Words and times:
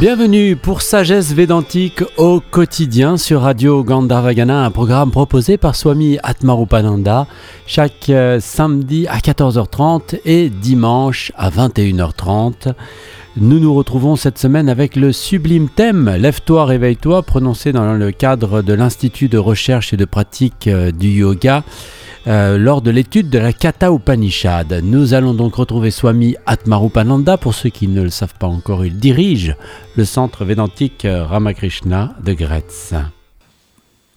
Bienvenue 0.00 0.56
pour 0.56 0.80
Sagesse 0.80 1.34
Védantique 1.34 2.02
au 2.16 2.40
quotidien 2.40 3.18
sur 3.18 3.42
Radio 3.42 3.84
Gandharvagana, 3.84 4.64
un 4.64 4.70
programme 4.70 5.10
proposé 5.10 5.58
par 5.58 5.76
Swami 5.76 6.18
Atmarupananda 6.22 7.26
chaque 7.66 8.08
euh, 8.08 8.40
samedi 8.40 9.06
à 9.06 9.18
14h30 9.18 10.18
et 10.24 10.48
dimanche 10.48 11.30
à 11.36 11.50
21h30. 11.50 12.72
Nous 13.36 13.60
nous 13.60 13.74
retrouvons 13.74 14.16
cette 14.16 14.38
semaine 14.38 14.70
avec 14.70 14.96
le 14.96 15.12
sublime 15.12 15.68
thème 15.68 16.08
Lève-toi, 16.18 16.64
réveille-toi, 16.64 17.22
prononcé 17.22 17.72
dans 17.72 17.92
le 17.92 18.12
cadre 18.12 18.62
de 18.62 18.72
l'Institut 18.72 19.28
de 19.28 19.38
recherche 19.38 19.92
et 19.92 19.98
de 19.98 20.06
pratique 20.06 20.68
euh, 20.68 20.90
du 20.90 21.08
yoga. 21.08 21.64
Euh, 22.28 22.56
lors 22.56 22.82
de 22.82 22.92
l'étude 22.92 23.30
de 23.30 23.38
la 23.38 23.52
Kata 23.52 23.90
Upanishad. 23.90 24.80
Nous 24.84 25.12
allons 25.12 25.34
donc 25.34 25.56
retrouver 25.56 25.90
Swami 25.90 26.36
Atmarupananda. 26.46 27.36
Pour 27.36 27.52
ceux 27.52 27.70
qui 27.70 27.88
ne 27.88 28.00
le 28.00 28.10
savent 28.10 28.36
pas 28.38 28.46
encore, 28.46 28.84
il 28.84 28.96
dirige 28.96 29.56
le 29.96 30.04
centre 30.04 30.44
védantique 30.44 31.04
Ramakrishna 31.04 32.14
de 32.24 32.32
Gretz. 32.34 32.94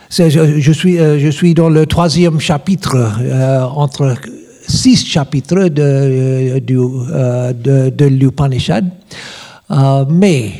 Je, 0.09 0.71
suis, 0.71 0.97
je 0.97 1.29
suis 1.29 1.53
dans 1.53 1.69
le 1.69 1.85
troisième 1.85 2.39
chapitre 2.39 2.95
entre 3.75 4.15
six 4.71 5.05
chapitres 5.05 5.67
de, 5.67 6.59
de, 6.59 7.53
de, 7.53 7.89
de 7.89 8.05
l'Upanishad, 8.05 8.89
euh, 9.69 10.05
mais 10.09 10.51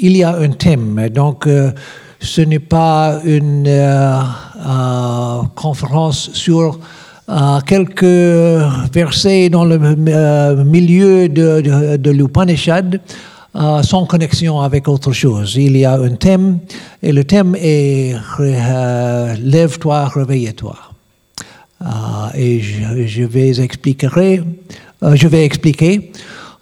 il 0.00 0.16
y 0.16 0.22
a 0.22 0.36
un 0.36 0.50
thème. 0.50 1.08
Donc, 1.08 1.46
euh, 1.46 1.72
ce 2.20 2.42
n'est 2.42 2.58
pas 2.58 3.20
une 3.24 3.66
euh, 3.66 4.22
conférence 5.54 6.30
sur 6.32 6.78
quelques 7.66 8.04
versets 8.92 9.48
dans 9.48 9.64
le 9.64 9.78
milieu 10.64 11.28
de 11.28 12.10
l'Upanishad. 12.10 13.00
sans 13.82 14.04
connexion 14.04 14.60
avec 14.60 14.88
autre 14.88 15.12
chose. 15.12 15.54
Il 15.56 15.76
y 15.76 15.84
a 15.84 15.94
un 15.94 16.16
thème 16.16 16.58
et 17.02 17.12
le 17.12 17.24
thème 17.24 17.54
est 17.56 18.14
Lève-toi, 19.38 20.08
réveille-toi. 20.08 20.93
Euh, 21.84 21.88
et 22.34 22.60
je, 22.60 23.24
vais 23.24 23.58
expliquer, 23.58 24.08
euh, 25.02 25.14
je 25.14 25.28
vais 25.28 25.44
expliquer 25.44 26.12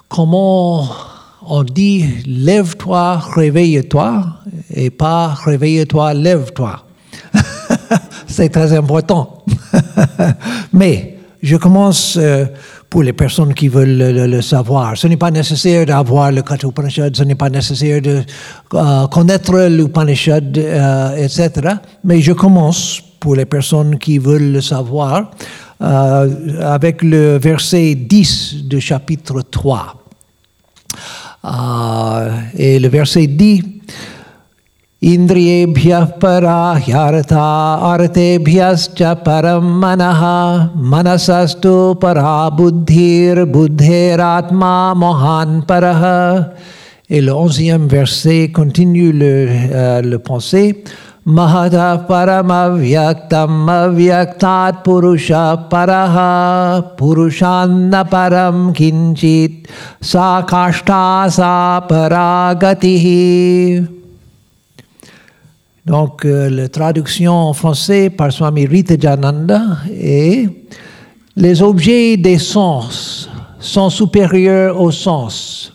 comment 0.09 0.88
on 1.47 1.62
dit 1.62 2.06
lève-toi, 2.27 3.19
réveille-toi, 3.19 4.25
et 4.75 4.91
pas 4.91 5.28
réveille-toi, 5.28 6.15
lève-toi. 6.15 6.84
C'est 8.27 8.49
très 8.49 8.72
important. 8.72 9.44
Mais 10.72 11.19
je 11.41 11.56
commence 11.56 12.16
euh, 12.21 12.47
pour 12.91 13.04
les 13.04 13.12
personnes 13.12 13.54
qui 13.54 13.69
veulent 13.69 14.27
le, 14.27 14.41
savoir. 14.43 14.97
Ce 14.97 15.06
n'est 15.06 15.16
pas 15.16 15.31
nécessaire 15.31 15.87
d'avoir 15.87 16.33
le 16.33 16.43
Katha 16.43 16.66
Upanishad, 16.66 17.16
ce 17.16 17.22
n'est 17.22 17.37
pas 17.37 17.49
nécessaire 17.49 18.03
de 18.03 18.22
connaître 19.10 19.69
l'Upanishad, 19.69 20.59
etc. 21.16 21.50
Mais 22.04 22.21
je 22.21 22.33
commence 22.33 23.03
pour 23.22 23.37
les 23.37 23.47
personnes 23.47 24.00
qui 24.00 24.19
veulent 24.19 24.50
le 24.50 24.60
savoir, 24.60 25.31
euh, 25.81 26.60
avec 26.60 27.03
le 27.03 27.38
verset 27.38 27.94
10 27.94 28.65
du 28.65 28.81
chapitre 28.81 29.43
3. 29.49 29.94
Euh, 31.44 32.31
et 32.59 32.81
le 32.81 32.88
verset 32.88 33.28
dit, 33.28 33.62
para 36.21 36.81
hyarata 36.84 37.78
artebhyascha 37.93 39.22
param 39.22 39.62
manaha 39.83 40.72
manasastu 40.75 41.94
para 42.00 42.50
buddhir 42.50 43.47
buddhiratma 43.47 44.94
mohan 44.97 45.62
paraha. 45.65 46.53
Et 47.09 47.21
le 47.21 47.33
onzième 47.33 47.87
verset 47.87 48.50
continue 48.53 49.12
le, 49.12 49.47
euh, 49.49 50.03
le 50.03 50.19
pensée. 50.19 50.83
Mahata 51.25 52.05
Paramavyaktam 52.06 53.69
Avyaktat 53.69 54.83
Purusha 54.83 55.69
Paraha 55.71 56.97
Purushanna 56.97 58.05
Param 58.10 58.75
Kinchit 58.75 59.66
Sakashta 60.00 61.31
Sa 61.31 61.81
Paragatihi. 61.88 63.86
Donc, 65.86 66.24
euh, 66.24 66.51
la 66.51 66.69
traduction 66.69 67.33
en 67.33 67.53
français 67.53 68.10
par 68.10 68.33
Swami 68.33 68.66
Ritajananda 68.66 69.78
est 69.91 70.48
Les 71.34 71.63
objets 71.63 72.16
des 72.16 72.39
sens 72.39 73.30
sont 73.59 73.89
supérieurs 73.89 74.78
aux 74.80 74.91
sens 74.91 75.72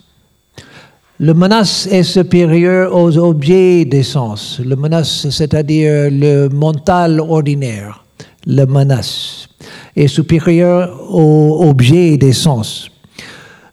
le 1.20 1.34
menace 1.34 1.88
est 1.88 2.04
supérieur 2.04 2.96
aux 2.96 3.18
objets 3.18 3.86
des 3.86 4.04
sens. 4.04 4.62
Le 4.64 4.76
menace, 4.76 5.30
c'est-à-dire 5.30 6.10
le 6.12 6.48
mental 6.50 7.20
ordinaire. 7.20 8.04
Le 8.46 8.66
menace 8.66 9.48
est 9.96 10.08
supérieur 10.08 10.96
aux 11.12 11.68
objets 11.68 12.18
des 12.18 12.34
sens. 12.34 12.90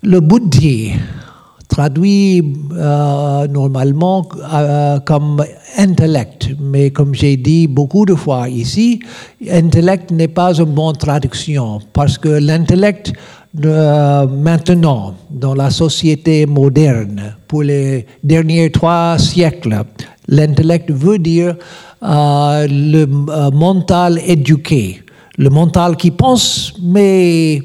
Le 0.02 0.20
buddhi, 0.20 0.92
traduit 1.68 2.54
euh, 2.72 3.48
normalement 3.48 4.26
euh, 4.52 5.00
comme 5.00 5.42
intellect, 5.76 6.50
mais 6.60 6.90
comme 6.90 7.14
j'ai 7.14 7.36
dit 7.36 7.66
beaucoup 7.66 8.04
de 8.04 8.14
fois 8.14 8.48
ici, 8.48 9.00
intellect 9.50 10.10
n'est 10.12 10.28
pas 10.28 10.54
une 10.54 10.72
bonne 10.72 10.96
traduction 10.96 11.80
parce 11.92 12.16
que 12.16 12.28
l'intellect 12.28 13.12
euh, 13.62 14.26
maintenant, 14.26 15.14
dans 15.30 15.54
la 15.54 15.70
société 15.70 16.44
moderne, 16.44 17.36
pour 17.46 17.62
les 17.62 18.04
derniers 18.22 18.70
trois 18.70 19.16
siècles, 19.18 19.82
l'intellect 20.26 20.90
veut 20.90 21.18
dire 21.18 21.54
euh, 22.02 22.66
le 22.68 23.02
euh, 23.02 23.50
mental 23.52 24.20
éduqué, 24.26 25.02
Le 25.36 25.50
mental 25.50 25.96
qui 25.96 26.10
pense, 26.10 26.74
mais 26.82 27.62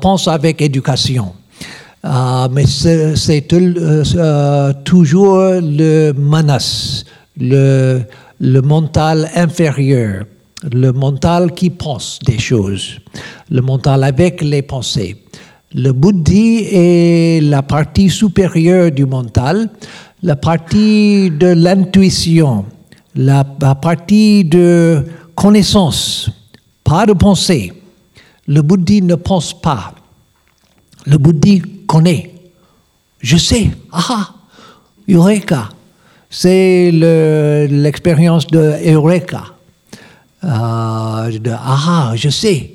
pense 0.00 0.26
avec 0.28 0.60
éducation. 0.62 1.32
mais 2.52 2.66
c'est 2.66 3.46
toujours 4.84 5.38
le 5.60 6.12
manas, 6.12 7.04
le 7.36 8.60
mental 8.62 9.28
inférieur, 9.34 10.24
le 10.62 10.92
mental 10.92 11.52
qui 11.52 11.70
pense 11.70 12.18
des 12.24 12.38
choses, 12.38 12.98
le 13.50 13.62
mental 13.62 14.04
avec 14.04 14.42
les 14.42 14.62
pensées. 14.62 15.24
Le 15.74 15.92
buddhi 15.92 16.66
est 16.72 17.42
la 17.42 17.62
partie 17.62 18.08
supérieure 18.08 18.90
du 18.90 19.04
mental, 19.04 19.70
la 20.22 20.34
partie 20.34 21.30
de 21.30 21.48
l'intuition, 21.48 22.64
la, 23.14 23.44
partie 23.44 24.44
de 24.44 25.04
connaissance, 25.34 26.30
pas 26.82 27.06
de 27.06 27.12
pensée. 27.12 27.72
Le 28.46 28.62
buddhi 28.62 29.02
ne 29.02 29.14
pense 29.14 29.60
pas. 29.60 29.94
Le 31.06 31.18
buddhi 31.18 31.62
connaît. 31.86 32.34
Je 33.20 33.36
sais. 33.36 33.70
Ah, 33.92 34.30
Eureka. 35.08 35.68
C'est 36.30 36.90
l'expérience 36.90 38.46
de 38.46 38.74
Eureka. 38.86 39.57
Euh, 40.44 41.38
de 41.38 41.50
Ah, 41.50 42.12
je 42.14 42.28
sais. 42.28 42.70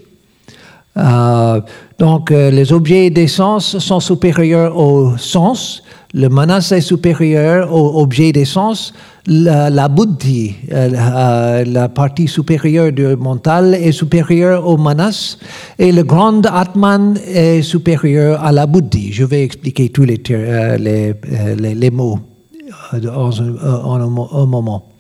Euh, 0.98 1.62
donc, 1.98 2.30
euh, 2.30 2.52
les 2.52 2.72
objets 2.74 3.10
des 3.10 3.28
sens 3.28 3.78
sont 3.80 4.00
supérieurs 4.00 4.78
au 4.78 5.18
sens. 5.18 5.82
Le 6.14 6.28
manas 6.28 6.72
est 6.76 6.82
supérieur 6.82 7.74
aux 7.74 8.02
objets 8.02 8.32
des 8.32 8.46
sens. 8.46 8.94
La, 9.26 9.88
buddhi, 9.88 10.54
la 10.70 11.90
partie 11.90 12.28
supérieure 12.28 12.92
du 12.92 13.16
mental, 13.16 13.74
est 13.74 13.94
supérieure 13.94 14.68
au 14.68 14.78
manas. 14.78 15.38
Et 15.80 15.92
le 15.92 16.04
grand 16.04 16.46
atman 16.46 17.18
est 17.26 17.62
supérieur 17.62 18.44
à 18.44 18.52
la 18.52 18.68
buddhi. 18.68 19.14
Je 19.14 19.24
vais 19.24 19.44
expliquer 19.44 19.90
tous 19.90 20.04
les, 20.04 20.22
les, 20.78 21.16
les, 21.74 21.90
mots 21.90 22.20
en, 22.92 23.96
un 23.96 24.46
moment. 24.46 24.93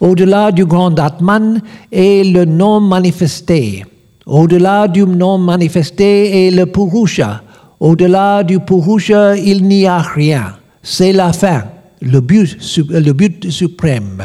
Au-delà 0.00 0.52
du 0.52 0.64
grand 0.64 0.98
atman 0.98 1.60
est 1.90 2.24
le 2.24 2.44
non 2.44 2.80
manifesté. 2.80 3.84
Au-delà 4.26 4.88
du 4.88 5.04
non 5.04 5.38
manifesté 5.38 6.46
est 6.46 6.50
le 6.50 6.66
Purusha. 6.66 7.42
Au-delà 7.80 8.42
du 8.42 8.60
Purusha, 8.60 9.36
il 9.36 9.64
n'y 9.64 9.86
a 9.86 9.98
rien. 9.98 10.54
C'est 10.82 11.12
la 11.12 11.32
fin, 11.32 11.64
le 12.00 12.20
but, 12.20 12.56
le 12.90 13.12
but 13.12 13.50
suprême. 13.50 14.22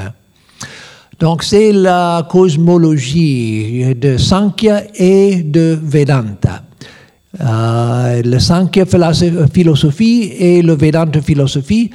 Donc 1.19 1.43
c'est 1.43 1.71
la 1.71 2.27
cosmologie 2.29 3.95
de 3.95 4.17
Sankhya 4.17 4.83
et 4.95 5.43
de 5.43 5.79
Vedanta. 5.81 6.63
Euh, 7.39 8.21
le 8.23 8.39
Sankhya 8.39 8.85
philosophie 9.51 10.33
et 10.37 10.61
le 10.61 10.73
Vedanta 10.73 11.21
philosophie 11.21 11.89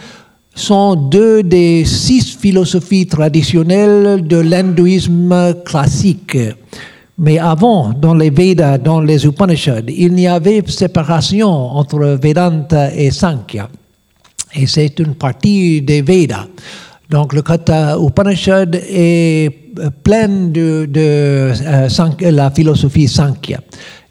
sont 0.59 0.97
deux 0.97 1.43
des 1.43 1.85
six 1.85 2.37
philosophies 2.37 3.07
traditionnelles 3.07 4.27
de 4.27 4.39
l'hindouisme 4.39 5.55
classique. 5.65 6.37
Mais 7.19 7.39
avant, 7.39 7.93
dans 7.93 8.15
les 8.15 8.31
Vedas, 8.31 8.79
dans 8.79 9.01
les 9.01 9.25
Upanishads, 9.27 9.89
il 9.89 10.13
n'y 10.13 10.29
avait 10.29 10.63
séparation 10.67 11.49
entre 11.49 12.19
Vedanta 12.23 12.95
et 12.95 13.11
Sankhya. 13.11 13.69
Et 14.55 14.67
c'est 14.67 14.99
une 14.99 15.15
partie 15.15 15.83
des 15.83 16.03
Vedas. 16.03 16.47
Donc 17.11 17.33
le 17.33 17.43
Katha 17.43 17.97
Upanishad 17.99 18.75
est 18.75 19.51
plein 20.05 20.29
de, 20.29 20.89
euh, 20.97 21.89
la 22.21 22.51
philosophie 22.51 23.09
Sankhya. 23.09 23.61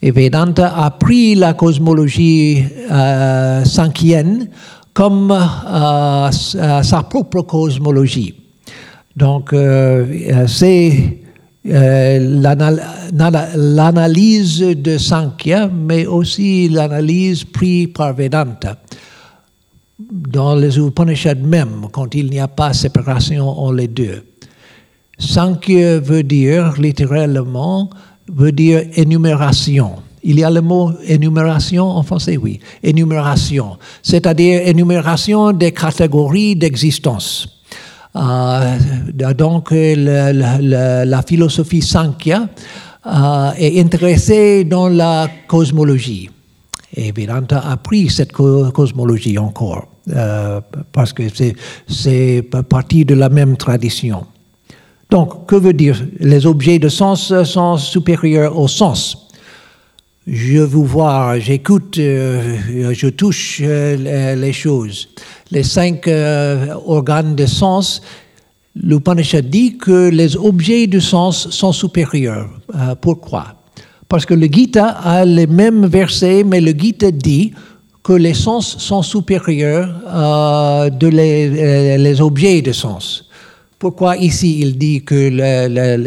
Et 0.01 0.11
Vedanta 0.11 0.73
a 0.75 0.91
pris 0.91 1.35
la 1.35 1.53
cosmologie 1.53 2.63
euh, 2.91 3.63
sankhienne 3.65 4.49
comme 4.97 5.31
euh, 5.31 6.31
sa 6.31 7.03
propre 7.03 7.43
cosmologie. 7.43 8.33
Donc 9.15 9.53
c'est 10.47 11.19
euh, 11.69 13.11
l'analyse 13.11 14.59
de 14.59 14.97
Sankhya, 14.97 15.67
mais 15.67 16.07
aussi 16.07 16.67
l'analyse 16.69 17.43
prise 17.43 17.89
par 17.93 18.15
Vedanta. 18.15 18.77
Dans 19.99 20.55
les 20.55 20.79
Upanishads 20.79 21.43
même, 21.43 21.87
quand 21.91 22.15
il 22.15 22.31
n'y 22.31 22.39
a 22.39 22.47
pas 22.47 22.73
séparation 22.73 23.47
entre 23.49 23.73
les 23.73 23.87
deux. 23.87 24.23
Sankhya 25.19 25.99
veut 25.99 26.23
dire, 26.23 26.73
littéralement, 26.79 27.91
veut 28.27 28.51
dire 28.51 28.83
énumération. 28.95 29.91
Il 30.23 30.39
y 30.39 30.43
a 30.43 30.49
le 30.49 30.61
mot 30.61 30.91
énumération 31.05 31.85
en 31.85 32.03
français, 32.03 32.37
oui. 32.37 32.59
Énumération, 32.81 33.77
c'est-à-dire 34.01 34.67
énumération 34.67 35.51
des 35.51 35.71
catégories 35.71 36.55
d'existence. 36.55 37.47
Euh, 38.15 38.77
donc, 39.33 39.69
la, 39.71 41.21
philosophie 41.21 41.81
Sankhya 41.81 42.47
euh, 43.05 43.51
est 43.57 43.79
intéressée 43.79 44.63
dans 44.63 44.89
la 44.89 45.27
cosmologie. 45.47 46.29
Et 46.95 47.11
Vedanta 47.11 47.59
a 47.59 47.77
pris 47.77 48.09
cette 48.09 48.31
cosmologie 48.31 49.37
encore, 49.37 49.87
euh, 50.09 50.61
parce 50.91 51.13
que 51.13 51.23
c'est 51.87 52.41
partie 52.67 53.05
de 53.05 53.13
la 53.13 53.29
même 53.29 53.55
tradition. 53.55 54.25
Donc, 55.11 55.45
que 55.45 55.55
veut 55.55 55.73
dire? 55.73 56.03
Les 56.19 56.45
objets 56.45 56.79
de 56.79 56.89
sens 56.89 57.43
sont 57.43 57.77
supérieurs 57.77 58.57
au 58.57 58.67
sens 58.67 59.26
je 60.27 60.59
vous 60.59 60.85
vois, 60.85 61.39
j'écoute, 61.39 61.95
je 61.95 63.07
touche 63.09 63.61
les 63.61 64.53
choses 64.53 65.07
les 65.51 65.63
cinq 65.63 66.07
euh, 66.07 66.73
organes 66.85 67.35
de 67.35 67.45
sens, 67.45 68.01
l'Upanishad 68.75 69.49
dit 69.49 69.77
que 69.77 70.09
les 70.09 70.35
objets 70.35 70.87
de 70.87 70.99
sens 70.99 71.49
sont 71.49 71.71
supérieurs. 71.71 72.49
Euh, 72.75 72.95
pourquoi? 72.95 73.55
Parce 74.09 74.25
que 74.25 74.33
le 74.33 74.47
Gita 74.47 74.87
a 74.87 75.25
les 75.25 75.47
mêmes 75.47 75.85
versets, 75.85 76.43
mais 76.43 76.61
le 76.61 76.71
Gita 76.71 77.11
dit 77.11 77.53
que 78.03 78.13
les 78.13 78.33
sens 78.33 78.77
sont 78.77 79.01
supérieurs 79.01 79.89
euh, 80.07 80.89
de 80.89 81.07
les, 81.07 82.21
objets 82.21 82.61
de 82.61 82.71
sens. 82.71 83.25
Pourquoi 83.79 84.17
ici 84.17 84.59
il 84.61 84.77
dit 84.77 85.03
que 85.03 85.29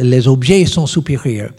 les 0.03 0.29
objets 0.29 0.65
sont 0.65 0.87
supérieurs? 0.87 1.53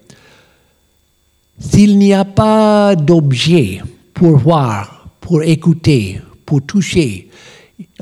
S'il 1.61 1.99
n'y 1.99 2.11
a 2.11 2.25
pas 2.25 2.95
d'objet 2.95 3.81
pour 4.15 4.37
voir, 4.37 5.07
pour 5.19 5.43
écouter, 5.43 6.19
pour 6.43 6.63
toucher, 6.63 7.29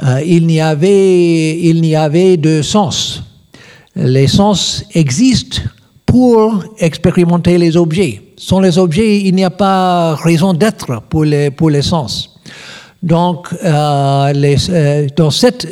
euh, 0.02 0.22
il 0.26 0.48
n'y 0.48 0.62
avait, 0.62 1.60
il 1.60 1.82
n'y 1.82 1.94
avait 1.94 2.38
de 2.38 2.62
sens. 2.62 3.22
Les 3.96 4.28
sens 4.28 4.86
existent 4.94 5.62
pour 6.06 6.64
expérimenter 6.78 7.58
les 7.58 7.76
objets. 7.76 8.22
Sans 8.38 8.62
les 8.62 8.78
objets, 8.78 9.20
il 9.20 9.36
n'y 9.36 9.44
a 9.44 9.50
pas 9.50 10.16
raison 10.16 10.54
d'être 10.54 11.02
pour 11.10 11.26
les, 11.26 11.52
pour 11.52 11.70
les 11.70 11.82
sens. 11.82 12.40
Donc, 13.04 13.48
euh, 13.66 14.34
euh, 14.70 15.08
dans 15.18 15.32
cet 15.32 15.68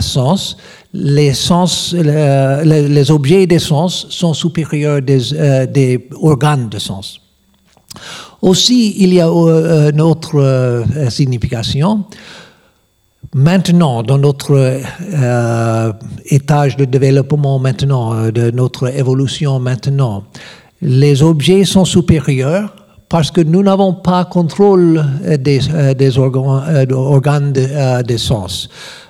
sens, 0.00 0.56
les, 0.94 1.34
sens 1.34 1.92
les, 1.92 3.10
objets 3.10 3.46
des 3.46 3.58
sens 3.58 4.06
sont 4.08 4.32
supérieurs 4.32 5.02
des, 5.02 5.66
des 5.66 6.08
organes 6.22 6.68
de 6.70 6.78
sens. 6.78 7.20
Aussi, 8.40 8.94
il 8.98 9.12
y 9.12 9.20
a 9.20 9.28
une 9.28 10.00
autre 10.00 10.84
signification 11.10 12.04
Maintenant, 13.36 14.04
dans 14.04 14.16
notre 14.16 14.52
euh, 14.54 15.92
étage 16.26 16.76
de 16.76 16.84
développement 16.84 17.58
maintenant, 17.58 18.14
euh, 18.14 18.30
de 18.30 18.52
notre 18.52 18.96
évolution 18.96 19.58
maintenant, 19.58 20.22
les 20.80 21.20
objets 21.20 21.64
sont 21.64 21.84
supérieurs 21.84 22.72
parce 23.08 23.32
que 23.32 23.40
nous 23.40 23.64
n'avons 23.64 23.92
pas 23.92 24.24
contrôle 24.24 25.04
des, 25.40 25.58
euh, 25.68 25.94
des 25.94 26.16
organes, 26.16 26.92
organes 26.92 27.52
de, 27.52 28.16
sens. 28.16 28.68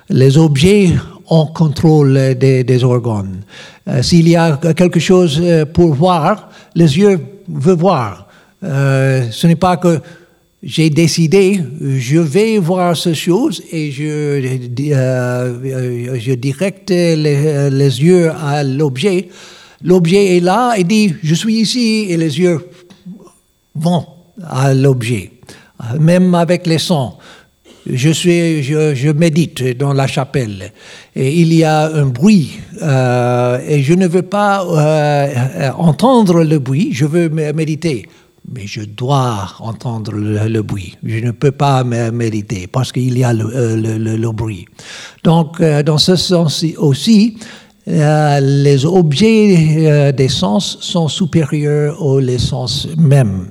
Les 0.09 0.39
objets 0.39 0.95
ont 1.29 1.47
contrôle 1.47 2.35
des, 2.35 2.83
organes. 2.83 3.41
S'il 4.01 4.27
y 4.27 4.35
a 4.35 4.57
quelque 4.75 4.99
chose 4.99 5.41
pour 5.73 5.93
voir, 5.93 6.49
les 6.75 6.97
yeux 6.97 7.19
veulent 7.47 7.77
voir. 7.77 8.27
ce 8.61 9.47
n'est 9.47 9.55
pas 9.55 9.77
que 9.77 10.01
j'ai 10.65 10.89
décidé, 10.89 11.61
je 11.79 12.17
vais 12.17 12.57
voir 12.57 12.97
ces 12.97 13.13
choses 13.13 13.61
et 13.71 13.91
je, 13.91 14.03
euh, 14.03 14.41
je 16.19 16.33
directe 16.33 16.89
les, 16.89 17.69
les 17.69 18.03
yeux 18.03 18.31
à 18.31 18.63
l'objet. 18.63 19.29
L'objet 19.83 20.37
est 20.37 20.39
là 20.39 20.73
et 20.75 20.83
dit, 20.83 21.13
je 21.21 21.35
suis 21.35 21.57
ici 21.57 22.07
et 22.09 22.17
les 22.17 22.39
yeux 22.39 22.67
vont 23.75 24.07
à 24.43 24.73
l'objet. 24.73 25.33
Même 25.99 26.33
avec 26.33 26.65
les 26.65 26.79
sons. 26.79 27.13
Je, 27.91 28.09
suis, 28.09 28.63
je, 28.63 28.95
je, 28.95 29.09
médite 29.09 29.77
dans 29.77 29.93
la 29.93 30.07
chapelle 30.07 30.71
et 31.15 31.39
il 31.39 31.53
y 31.53 31.63
a 31.63 31.93
un 31.93 32.05
bruit 32.05 32.59
euh, 32.81 33.59
et 33.67 33.81
je 33.83 33.93
ne 33.93 34.07
veux 34.07 34.23
pas 34.23 34.65
euh, 34.65 35.71
entendre 35.77 36.43
le 36.43 36.59
bruit, 36.59 36.89
je 36.93 37.05
veux 37.05 37.29
méditer. 37.29 38.07
Mais 38.53 38.67
je 38.67 38.81
dois 38.81 39.55
entendre 39.59 40.11
le, 40.13 40.61
bruit. 40.61 40.95
Je 41.03 41.17
ne 41.17 41.31
peux 41.31 41.51
pas 41.51 41.83
méditer 41.83 42.67
parce 42.67 42.91
qu'il 42.91 43.17
y 43.17 43.23
a 43.23 43.33
le, 43.33 43.45
euh, 43.45 43.97
le, 43.97 44.17
le, 44.17 44.31
bruit. 44.31 44.65
Donc, 45.23 45.59
euh, 45.59 45.81
dans 45.81 45.97
ce 45.97 46.15
sens 46.15 46.63
aussi, 46.77 47.37
euh, 47.87 48.39
les 48.39 48.85
objets 48.85 50.13
des 50.13 50.27
sens 50.27 50.77
sont 50.81 51.07
supérieurs 51.07 52.01
aux 52.01 52.21
sens 52.37 52.87
mêmes. 52.97 53.47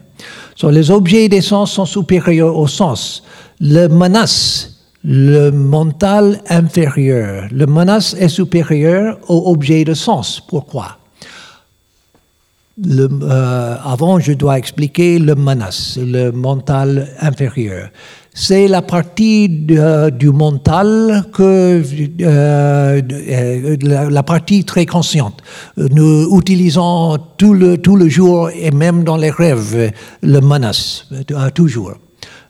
Les 0.63 0.91
objets 0.91 1.29
des 1.29 1.41
sens 1.41 1.73
sont 1.73 1.87
supérieurs 1.87 2.57
au 2.57 2.69
sens. 2.69 3.25
Le 3.67 3.89
menace, 3.89 4.75
le 5.03 5.49
mental 5.49 6.43
inférieur. 6.51 7.49
Le 7.51 7.65
menace 7.65 8.15
est 8.21 8.29
supérieur 8.29 9.19
au 9.27 9.51
objet 9.51 9.85
de 9.85 9.95
sens. 9.95 10.39
Pourquoi? 10.39 10.99
Euh, 12.87 13.77
Avant, 13.83 14.19
je 14.19 14.33
dois 14.33 14.59
expliquer 14.59 15.19
le 15.19 15.35
menace, 15.35 15.99
le 15.99 16.31
mental 16.31 17.09
inférieur. 17.23 17.89
C'est 18.35 18.69
la 18.69 18.83
partie 18.83 19.49
du 19.49 20.29
mental 20.29 21.25
que 21.33 21.83
euh, 22.21 23.01
la, 23.81 24.11
la, 24.11 24.23
partie 24.23 24.65
très 24.65 24.85
consciente. 24.85 25.41
Nous 25.79 26.37
utilisons 26.39 27.17
tout 27.39 27.55
le, 27.55 27.79
tout 27.79 27.97
le 27.97 28.11
jour 28.11 28.51
et 28.51 28.73
même 28.73 29.05
dans 29.05 29.17
les 29.17 29.31
rêves 29.31 29.91
le 30.21 30.41
menace, 30.41 31.09
toujours 31.55 31.95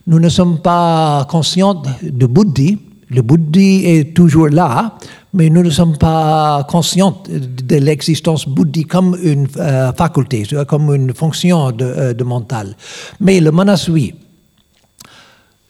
nous 0.07 0.19
ne 0.19 0.29
sommes 0.29 0.59
pas 0.61 1.27
conscients 1.31 1.83
de 2.03 2.27
Bouddhi. 2.27 2.79
Le 3.11 3.23
Bouddhi 3.23 3.87
est 3.87 4.15
toujours 4.15 4.49
là, 4.49 4.99
mais 5.33 5.49
nous 5.49 5.63
ne 5.63 5.71
sommes 5.71 5.97
pas 5.97 6.65
conscients 6.69 7.23
de 7.29 7.77
l'existence 7.77 8.47
Bouddhi 8.49 8.85
comme 8.85 9.17
une 9.23 9.47
euh, 9.57 9.93
faculté, 9.93 10.45
comme 10.69 10.95
une 10.95 11.15
fonction 11.15 11.71
de, 11.73 11.85
euh, 11.85 12.25
mental. 12.25 12.77
Mais 13.21 13.41
le 13.41 13.51
manas, 13.51 13.89
oui. 13.89 14.15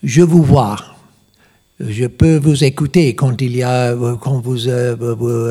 Je 0.02 0.22
vous 0.22 0.42
vois. 0.42 0.76
Je 1.80 2.06
peux 2.06 2.36
vous 2.36 2.62
écouter 2.62 3.14
quand 3.14 3.40
il 3.40 3.56
y 3.56 3.62
a, 3.62 3.94
quand 4.20 4.40
vous, 4.40 4.68
euh, 4.68 5.44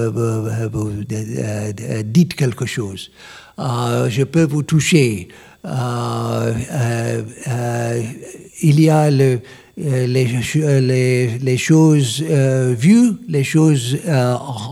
dites 2.05 2.35
quelque 2.35 2.65
chose. 2.65 3.11
je 3.57 4.23
peux 4.23 4.43
vous 4.43 4.63
toucher. 4.63 5.29
Euh, 5.65 6.53
euh, 7.47 8.03
il 8.61 8.81
y 8.81 8.89
a 8.89 9.09
le, 9.09 9.39
euh, 9.79 10.07
les, 10.07 11.37
les, 11.39 11.57
choses 11.57 12.21
vues, 12.21 13.11
les 13.29 13.45
choses 13.45 13.97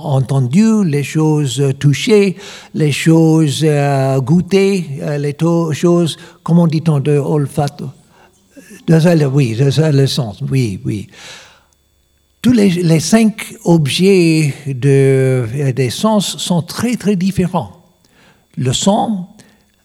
entendues, 0.04 0.84
les 0.84 1.04
choses 1.04 1.64
touchées, 1.80 2.36
les 2.74 2.92
choses 2.92 3.66
goûtées, 4.18 4.86
les 5.18 5.36
choses, 5.72 6.18
comment 6.44 6.68
dit-on, 6.68 7.00
de 7.00 7.18
olfato? 7.18 7.90
Oui, 9.32 9.58
c'est 9.58 9.92
le 9.94 10.08
sens, 10.08 10.42
oui, 10.50 10.80
oui. 10.84 11.08
Tous 12.42 12.52
les, 12.52 12.70
les 12.70 13.00
cinq 13.00 13.54
objets 13.64 14.54
de, 14.68 15.72
des 15.74 15.90
sens 15.90 16.38
sont 16.38 16.64
très, 16.64 16.96
très 16.96 17.16
différents. 17.16 17.82
Le 18.58 18.74
son, 18.74 19.28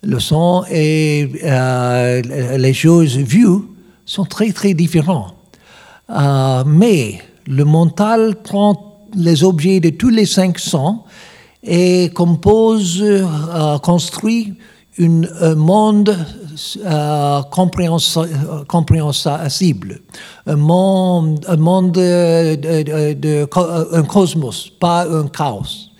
le 0.06 0.20
son 0.20 0.64
et 0.70 1.28
euh, 1.42 2.22
les 2.56 2.72
choses 2.72 3.16
vues 3.16 3.62
sont 4.04 4.24
très 4.24 4.52
très 4.52 4.72
différents. 4.72 5.32
Euh, 6.10 6.62
mais 6.64 7.20
le 7.46 7.64
mental 7.64 8.36
prend 8.36 9.00
les 9.16 9.42
objets 9.42 9.80
de 9.80 9.90
tous 9.90 10.10
les 10.10 10.26
cinq 10.26 10.60
sens 10.60 11.00
et 11.64 12.10
compose, 12.14 13.02
euh, 13.02 13.78
construit 13.78 14.54
un 14.98 15.54
monde 15.56 16.16
compréhensible, 17.50 20.00
un 20.46 20.56
monde, 20.56 21.44
un 21.48 21.56
monde 21.56 21.92
de, 21.92 22.54
de, 22.54 23.12
de, 23.12 23.46
un 23.92 24.02
cosmos, 24.04 24.72
pas 24.80 25.06
un 25.06 25.28
chaos. 25.28 25.90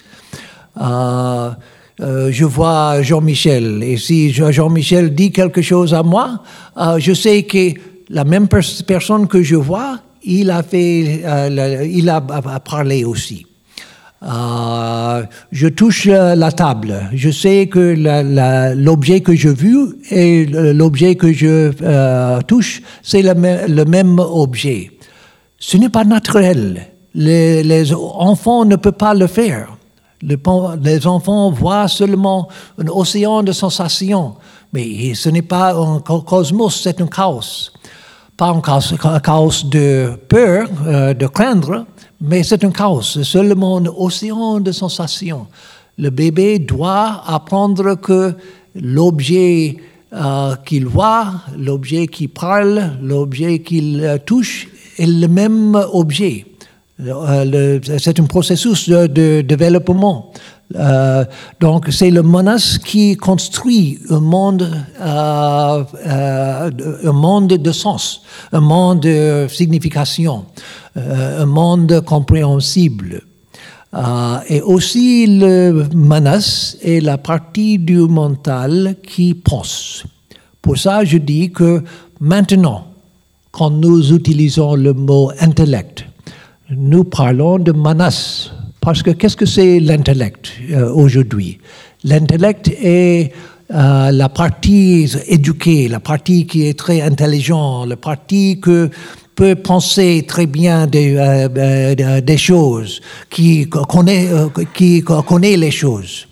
Euh, 2.01 2.29
je 2.31 2.45
vois 2.45 3.01
Jean-Michel, 3.01 3.83
et 3.83 3.97
si 3.97 4.31
Jean-Michel 4.31 5.15
dit 5.15 5.33
quelque 5.33 5.63
chose 5.63 5.95
à 5.95 6.03
moi, 6.03 6.43
euh, 6.77 6.99
je 6.99 7.15
sais 7.15 7.45
que 7.45 7.71
la 8.11 8.25
même 8.25 8.49
personne 8.49 9.27
que 9.27 9.43
je 9.43 9.57
vois, 9.57 10.01
il 10.23 10.51
a, 10.51 10.63
fait, 10.63 11.23
euh, 11.25 11.87
il 11.91 12.11
a 12.11 12.21
parlé 12.21 13.05
aussi. 13.05 13.47
je 14.23 15.69
touche 15.69 16.07
la 16.07 16.53
table. 16.53 17.09
Je 17.15 17.31
sais 17.31 17.69
que 17.69 18.75
l'objet 18.77 19.21
que 19.21 19.35
je 19.35 19.49
vu 19.49 19.77
et 20.11 20.45
l'objet 20.45 21.15
que 21.15 21.33
je 21.33 21.73
touche, 22.43 22.83
c'est 23.03 23.23
le, 23.23 23.85
même 23.85 24.19
objet. 24.19 24.91
Ce 25.59 25.79
n'est 25.79 25.89
pas 25.89 26.05
naturel. 26.05 26.89
Les 27.15 27.95
enfants 27.95 28.67
ne 28.67 28.77
peuvent 28.77 28.93
pas 28.93 29.15
le 29.15 29.29
faire 29.29 29.76
les 30.23 31.07
enfants 31.07 31.51
voient 31.51 31.89
seulement 31.89 32.49
un 32.79 32.87
océan 32.89 33.43
de 33.43 33.53
sensations, 33.53 34.35
mais 34.73 35.15
ce 35.15 35.29
n'est 35.29 35.43
pas 35.43 35.75
un 35.75 36.01
cosmos, 36.01 36.81
c'est 36.83 37.01
un 37.01 37.07
chaos. 37.07 37.71
Pas 38.37 38.49
un 38.49 38.61
chaos, 39.21 39.65
de 39.65 40.11
peur, 40.29 40.69
euh, 40.87 41.15
de 41.15 41.27
craindre, 41.27 41.87
mais 42.21 42.43
c'est 42.43 42.65
un 42.65 42.71
chaos, 42.71 43.03
seulement 43.03 43.79
un 43.79 43.87
océan 43.87 44.61
de 44.61 44.73
sensations. 44.73 45.47
Le 45.99 46.11
bébé 46.11 46.59
doit 46.59 47.23
apprendre 47.27 47.95
que 47.95 48.35
l'objet 48.75 49.79
euh, 50.13 50.55
qu'il 50.65 50.87
voit, 50.87 51.33
l'objet 51.59 52.07
qu'il 52.07 52.29
parle, 52.29 52.99
l'objet 53.03 53.59
qu'il 53.61 54.03
euh, 54.05 54.19
touche 54.19 54.69
est 54.99 55.07
le 55.07 55.29
même 55.29 55.75
objet. 55.93 56.47
Euh, 57.05 57.79
c'est 57.99 58.19
un 58.21 58.25
processus 58.25 58.89
de, 58.89 59.43
développement. 59.43 60.33
Euh, 60.75 61.25
donc 61.61 61.89
c'est 61.91 62.11
le 62.11 62.23
menace 62.23 62.79
qui 62.79 63.17
construit 63.17 63.99
un 64.11 64.21
monde, 64.21 64.69
euh, 65.01 65.85
un 67.05 67.13
monde 67.13 67.49
de 67.49 67.73
sens, 67.73 68.23
un 68.53 68.61
monde 68.61 69.01
de 69.01 69.47
signification, 69.49 70.47
un 70.97 71.47
monde 71.47 72.01
compréhensible. 72.01 73.21
et 74.49 74.61
aussi 74.63 75.27
le 75.27 75.87
menace 75.95 76.77
est 76.83 77.01
la 77.01 77.19
partie 77.19 77.79
du 77.79 77.99
mental 77.99 78.97
qui 79.03 79.35
pense. 79.35 80.05
Pour 80.63 80.79
ça, 80.79 81.05
je 81.05 81.19
dis 81.19 81.53
que 81.53 81.85
maintenant, 82.21 82.87
quand 83.53 83.71
nous 83.71 84.13
utilisons 84.13 84.75
le 84.75 84.93
mot 84.93 85.31
intellect, 85.41 86.07
nous 86.71 87.05
parlons 87.05 87.59
de 87.59 87.73
manas. 87.73 88.51
Parce 88.81 89.03
que 89.03 89.11
qu'est-ce 89.11 89.37
que 89.37 89.47
c'est 89.47 89.81
l'intellect 89.81 90.53
euh, 90.71 90.93
aujourd'hui? 90.93 91.59
L'intellect 92.05 92.69
est 92.69 93.33
euh, 93.75 94.11
la 94.13 94.29
partie 94.29 95.11
éduquée, 95.27 95.89
la 95.89 95.99
partie 95.99 96.47
qui 96.47 96.67
est 96.67 96.79
très 96.79 97.03
intelligente, 97.03 97.89
la 97.89 97.97
partie 97.97 98.61
qui 98.61 98.89
peut 99.35 99.55
penser 99.57 100.25
très 100.27 100.47
bien 100.47 100.87
des, 100.87 101.17
euh, 101.17 102.37
choses, 102.37 103.01
qui 103.29 103.69
connaît, 103.69 104.29
qui 104.73 105.03
connaît 105.03 105.57
les 105.57 105.73
choses. 105.73 106.29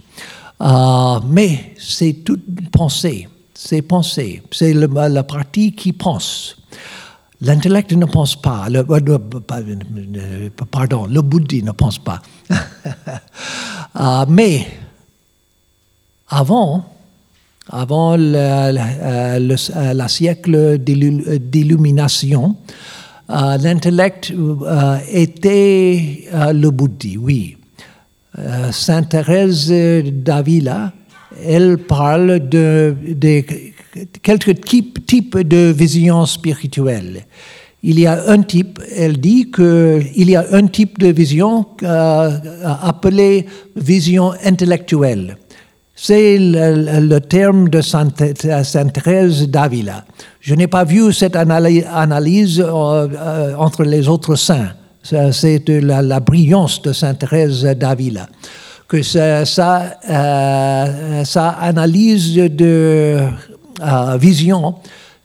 mais 1.28 1.74
c'est 1.76 2.24
toute 2.24 2.44
pensée, 2.70 3.28
c'est 3.52 3.82
penser, 3.82 4.42
c'est 4.52 4.72
la 4.72 5.22
partie 5.24 5.72
qui 5.72 5.92
pense. 5.92 6.56
L'intellect 7.44 7.92
ne 7.92 8.06
pense 8.06 8.36
pas, 8.36 8.68
le, 8.70 8.82
pardon, 10.70 11.06
le 11.06 11.20
bouddhi 11.20 11.62
ne 11.62 11.72
pense 11.72 11.98
pas. 11.98 12.22
uh, 12.50 14.24
mais 14.28 14.66
avant, 16.28 16.86
avant 17.70 18.16
le, 18.16 18.72
le, 18.72 19.94
le 19.94 20.08
siècle 20.08 20.78
d'illumination, 20.78 22.56
l'intellect 23.28 24.32
était 25.12 26.24
le 26.32 26.70
bouddhi, 26.70 27.18
oui. 27.18 27.58
Sainte 28.72 29.10
Thérèse 29.10 29.70
d'Avila, 29.70 30.92
elle 31.44 31.76
parle 31.78 32.48
de 32.48 32.96
quelques 34.22 34.60
types, 34.64 35.38
de 35.38 35.72
vision 35.72 36.26
spirituelle. 36.26 37.24
Il 37.82 38.00
y 38.00 38.06
a 38.06 38.28
un 38.28 38.42
type, 38.42 38.80
elle 38.96 39.18
dit 39.18 39.50
qu'il 39.50 40.30
y 40.30 40.36
a 40.36 40.44
un 40.52 40.66
type 40.66 40.98
de 40.98 41.08
vision 41.08 41.66
euh, 41.82 42.30
appelé 42.82 43.46
vision 43.76 44.32
intellectuelle. 44.44 45.36
C'est 45.94 46.38
le, 46.40 47.18
terme 47.20 47.68
de 47.68 47.80
Sainte, 47.80 48.22
Thérèse 48.92 49.48
d'Avila. 49.48 50.04
Je 50.40 50.54
n'ai 50.54 50.66
pas 50.66 50.84
vu 50.84 51.12
cette 51.12 51.36
analyse 51.36 52.60
euh, 52.60 53.54
entre 53.56 53.84
les 53.84 54.08
autres 54.08 54.34
saints. 54.34 54.70
C'est 55.02 55.68
la, 55.68 56.02
la, 56.02 56.20
brillance 56.20 56.82
de 56.82 56.92
Sainte 56.92 57.18
Thérèse 57.20 57.64
d'Avila. 57.64 58.28
Que 58.88 59.02
ça, 59.02 59.44
analyse 61.60 62.34
de 62.34 63.20
vision 64.18 64.74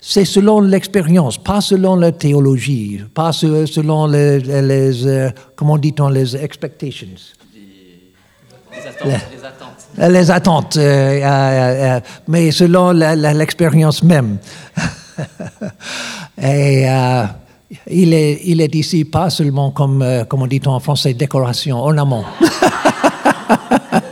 c'est 0.01 0.25
selon 0.25 0.61
l'expérience, 0.61 1.37
pas 1.37 1.59
selon 1.61 1.97
la 1.97 2.11
théologie, 2.13 3.01
pas 3.13 3.33
selon 3.33 4.07
les, 4.07 4.39
les, 4.39 5.29
comment 5.55 5.77
dit-on, 5.77 6.07
les 6.09 6.35
expectations. 6.37 7.07
Les, 9.05 9.11
attentes. 9.45 9.87
Les 9.97 10.31
attentes, 10.31 10.77
euh, 10.77 11.21
euh, 11.21 11.97
euh, 11.97 11.99
mais 12.27 12.51
selon 12.51 12.91
l'expérience 12.91 14.01
même. 14.03 14.37
Et 16.41 16.85
il, 17.87 18.13
est, 18.13 18.41
il 18.45 18.61
est 18.61 18.73
ici 18.75 19.03
pas 19.03 19.29
seulement 19.29 19.71
comme, 19.71 20.25
comme 20.29 20.43
on 20.43 20.47
dit 20.47 20.61
en 20.65 20.79
français, 20.79 21.13
décoration, 21.13 21.77
ornement. 21.77 22.23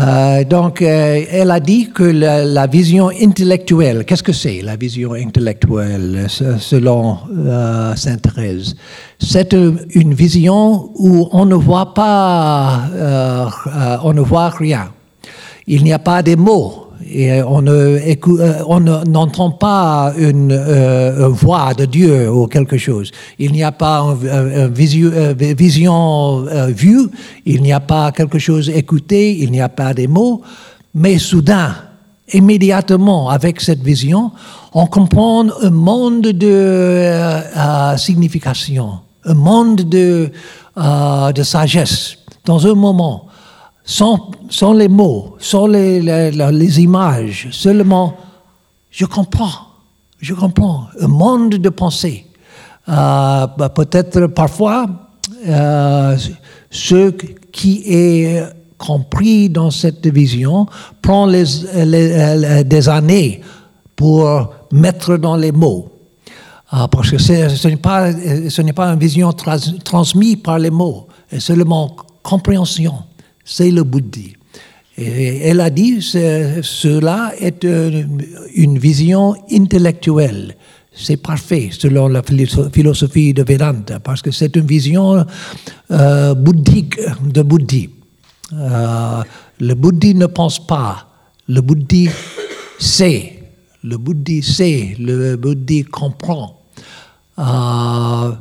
Euh, 0.00 0.44
donc, 0.44 0.82
euh, 0.82 1.24
elle 1.30 1.50
a 1.50 1.60
dit 1.60 1.90
que 1.90 2.04
la, 2.04 2.66
vision 2.66 3.10
intellectuelle, 3.10 4.04
qu'est-ce 4.04 4.22
que 4.22 4.32
c'est 4.32 4.62
la 4.62 4.76
vision 4.76 5.12
intellectuelle 5.12 6.26
selon 6.28 7.18
euh, 7.36 7.94
Sainte 7.96 8.22
Thérèse? 8.22 8.76
C'est 9.18 9.52
une 9.52 10.14
vision 10.14 10.90
où 10.94 11.28
on 11.32 11.44
ne 11.44 11.54
voit 11.54 11.92
pas, 11.92 12.82
on 14.02 14.12
ne 14.12 14.20
voit 14.20 14.50
rien. 14.50 14.90
Il 15.66 15.84
n'y 15.84 15.92
a 15.92 15.98
pas 15.98 16.22
de 16.22 16.34
mots 16.34 16.89
et 17.08 17.42
on 17.42 17.66
euh, 17.66 19.04
n'entend 19.06 19.50
pas 19.50 20.12
une, 20.16 20.52
euh, 20.52 21.28
voix 21.28 21.74
de 21.74 21.84
Dieu 21.84 22.30
ou 22.30 22.46
quelque 22.46 22.76
chose. 22.76 23.10
Il 23.38 23.52
n'y 23.52 23.62
a 23.62 23.72
pas 23.72 24.16
une, 24.22 24.68
vision, 24.68 26.46
euh, 26.48 26.66
vue, 26.66 27.08
il 27.46 27.62
n'y 27.62 27.72
a 27.72 27.80
pas 27.80 28.12
quelque 28.12 28.38
chose 28.38 28.68
écouté, 28.68 29.38
il 29.38 29.50
n'y 29.50 29.60
a 29.60 29.68
pas 29.68 29.94
des 29.94 30.08
mots, 30.08 30.42
mais 30.94 31.18
soudain, 31.18 31.74
immédiatement 32.32 33.30
avec 33.30 33.60
cette 33.60 33.82
vision, 33.82 34.32
on 34.72 34.86
comprend 34.86 35.46
un 35.62 35.70
monde 35.70 36.28
de 36.28 37.10
signification, 37.96 39.00
un 39.24 39.34
monde 39.34 39.88
de, 39.88 40.30
de 40.76 41.42
sagesse. 41.42 42.16
Dans 42.44 42.66
un 42.66 42.74
moment 42.74 43.29
sans, 43.84 44.30
les 44.74 44.88
mots, 44.88 45.36
sans 45.38 45.66
les, 45.66 46.80
images, 46.80 47.48
seulement 47.50 48.16
je 48.90 49.06
comprends, 49.06 49.68
je 50.20 50.34
comprends 50.34 50.86
un 51.00 51.06
monde 51.06 51.50
de 51.50 51.68
pensée. 51.68 52.26
Euh, 52.88 53.46
bah, 53.56 53.68
peut-être 53.68 54.26
parfois, 54.28 54.86
euh, 55.46 56.16
ce 56.70 57.10
qui 57.52 57.82
est 57.86 58.42
compris 58.76 59.48
dans 59.48 59.70
cette 59.70 60.06
vision 60.06 60.66
prend 61.02 61.28
des 61.28 62.88
années 62.88 63.40
pour 63.94 64.54
mettre 64.72 65.16
dans 65.18 65.36
les 65.36 65.52
mots. 65.52 65.88
Euh, 66.72 66.86
parce 66.86 67.10
que 67.10 67.18
ce 67.18 67.68
n'est 67.68 67.76
pas, 67.76 68.12
ce 68.12 68.62
n'est 68.62 68.72
pas 68.72 68.88
une 68.92 68.98
vision 68.98 69.32
transmise 69.32 70.36
par 70.36 70.58
les 70.58 70.70
mots, 70.70 71.08
c'est 71.28 71.40
seulement 71.40 71.96
compréhension 72.22 72.94
c'est 73.44 73.70
le 73.70 73.82
bouddhi. 73.82 74.34
Elle 74.96 75.60
a 75.60 75.70
dit 75.70 75.98
que 76.12 76.62
cela 76.62 77.32
est 77.38 77.64
une 78.54 78.78
vision 78.78 79.34
intellectuelle. 79.50 80.56
C'est 80.92 81.16
parfait 81.16 81.70
selon 81.72 82.08
la 82.08 82.22
philosophie 82.22 83.32
de 83.32 83.42
Vedanta 83.42 84.00
parce 84.00 84.20
que 84.20 84.30
c'est 84.30 84.54
une 84.56 84.66
vision 84.66 85.24
euh, 85.90 86.34
bouddhique 86.34 86.98
de 87.24 87.42
bouddhi. 87.42 87.88
Euh, 88.52 89.22
le 89.60 89.74
bouddhi 89.74 90.14
ne 90.14 90.26
pense 90.26 90.66
pas, 90.66 91.06
le 91.48 91.60
bouddhi 91.60 92.08
sait, 92.78 93.38
le 93.84 93.96
bouddhi 93.96 94.42
sait, 94.42 94.96
le 94.98 95.36
bouddhi 95.36 95.84
comprend. 95.84 96.60
Euh, 97.38 98.32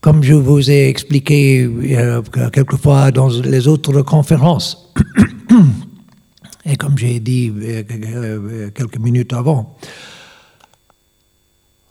comme 0.00 0.22
je 0.22 0.34
vous 0.34 0.70
ai 0.70 0.88
expliqué 0.88 1.64
euh, 1.64 2.22
quelquefois 2.52 3.10
dans 3.10 3.28
les 3.28 3.68
autres 3.68 4.02
conférences, 4.02 4.92
et 6.64 6.76
comme 6.76 6.96
j'ai 6.96 7.20
dit 7.20 7.52
euh, 7.54 7.82
euh, 7.90 8.70
quelques 8.70 8.98
minutes 8.98 9.32
avant, 9.32 9.76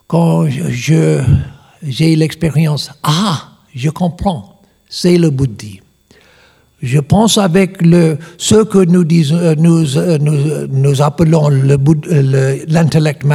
quand 0.08 0.48
j'ai 0.48 2.16
l'expérience, 2.16 2.92
ah, 3.04 3.50
je 3.76 3.90
comprends, 3.92 4.62
c'est 4.90 5.20
le 5.20 5.30
bouddhi. 5.30 5.82
Je 6.82 7.00
pense 7.00 7.38
avec 7.38 7.82
le, 7.82 8.18
ce 8.38 8.64
que 8.64 8.86
nous, 8.86 9.04
disons, 9.04 9.56
nous, 9.58 9.86
nous, 10.20 10.68
nous 10.70 11.02
appelons 11.02 11.50
l'intellect 12.68 13.26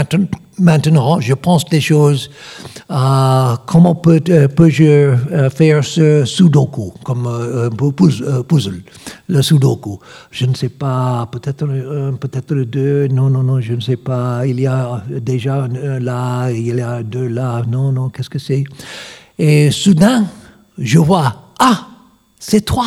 maintenant, 0.58 1.20
je 1.20 1.34
pense 1.34 1.64
des 1.66 1.80
choses 1.80 2.30
euh, 2.90 3.56
comment 3.66 3.94
peux, 3.94 4.20
euh, 4.28 4.48
je 4.68 4.84
euh, 4.84 5.50
faire 5.50 5.82
ce 5.84 6.24
sudoku, 6.24 6.92
comme 7.02 7.26
un 7.26 7.70
puzzle, 7.70 8.82
le 9.28 9.42
sudoku 9.42 9.98
Je 10.30 10.46
ne 10.46 10.54
sais 10.54 10.68
pas, 10.68 11.26
peut-être 11.30 11.64
un, 11.64 12.14
peut-être 12.14 12.54
deux, 12.54 13.08
non, 13.08 13.30
non, 13.30 13.42
non, 13.42 13.60
je 13.60 13.74
ne 13.74 13.80
sais 13.80 13.96
pas. 13.96 14.46
Il 14.46 14.60
y 14.60 14.66
a 14.66 15.02
déjà 15.08 15.64
un 15.64 15.98
là, 15.98 16.50
il 16.50 16.76
y 16.76 16.80
a 16.80 17.02
deux 17.02 17.28
là, 17.28 17.62
non, 17.68 17.92
non, 17.92 18.10
qu'est-ce 18.10 18.30
que 18.30 18.38
c'est? 18.38 18.64
Et 19.38 19.70
soudain, 19.70 20.26
je 20.78 20.98
vois, 20.98 21.52
ah, 21.58 21.88
c'est 22.38 22.64
toi. 22.64 22.86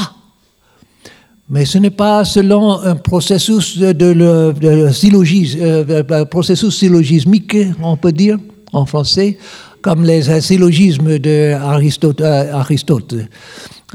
Mais 1.49 1.65
ce 1.65 1.77
n'est 1.77 1.89
pas 1.89 2.25
selon 2.25 2.81
un 2.81 2.95
processus 2.95 3.77
de, 3.77 3.93
de, 3.93 6.23
processus 6.25 6.77
syllogismique, 6.77 7.55
on 7.81 7.95
peut 7.95 8.11
dire 8.11 8.37
en 8.73 8.85
français 8.85 9.37
comme 9.81 10.03
les 10.03 10.41
syllogismes 10.41 11.19
d'Aristote. 11.19 12.21
Euh, 12.21 12.53
Aristote. 12.53 13.15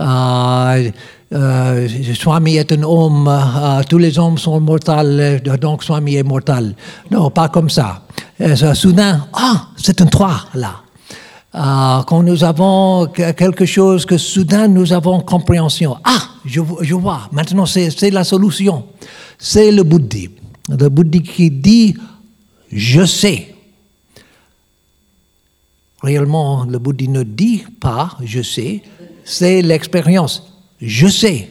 Euh, 0.01 0.91
euh, 1.35 1.89
Swami 2.15 2.57
est 2.57 2.73
un 2.73 2.83
homme, 2.83 3.29
euh, 3.29 3.83
tous 3.89 3.99
les 3.99 4.19
hommes 4.19 4.39
sont 4.39 4.61
mortels, 4.61 5.43
donc 5.61 5.85
Swami 5.85 6.17
est 6.17 6.23
mortel. 6.23 6.75
Non, 7.11 7.31
pas 7.31 7.49
comme 7.49 7.71
ça. 7.71 8.03
soudain, 8.75 9.27
ah, 9.33 9.69
c'est 9.77 10.01
un 10.01 10.07
trois 10.07 10.47
là. 10.55 10.77
Quand 11.53 12.23
nous 12.23 12.45
avons 12.45 13.07
quelque 13.07 13.67
chose 13.67 14.07
que 14.07 14.17
soudain 14.17 14.69
nous 14.69 14.93
avons 14.93 15.21
compréhension. 15.21 15.97
Ah, 16.05 16.23
je, 16.45 16.61
je 16.81 16.95
vois, 16.95 17.29
maintenant 17.33 17.67
c'est 17.67 18.11
la 18.11 18.25
solution. 18.25 18.85
C'est 19.39 19.71
le 19.71 19.83
bouddhi. 19.83 20.31
Le 20.69 20.89
bouddhi 20.89 21.23
qui 21.23 21.51
dit, 21.51 21.95
je 22.71 23.05
sais 23.05 23.53
réellement, 26.03 26.65
le 26.65 26.79
bouddhi 26.79 27.09
ne 27.09 27.23
dit 27.23 27.65
pas 27.81 28.17
je 28.25 28.43
sais, 28.43 28.83
c'est 29.25 29.63
l'expérience. 29.63 30.53
Je 30.81 31.07
sais. 31.07 31.49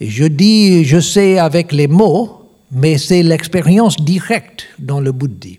Je 0.00 0.24
dis 0.24 0.84
je 0.84 1.00
sais 1.00 1.38
avec 1.38 1.72
les 1.72 1.88
mots, 1.88 2.50
mais 2.70 2.98
c'est 2.98 3.22
l'expérience 3.22 3.96
directe 3.96 4.66
dans 4.78 5.00
le 5.00 5.12
bouddhi. 5.12 5.58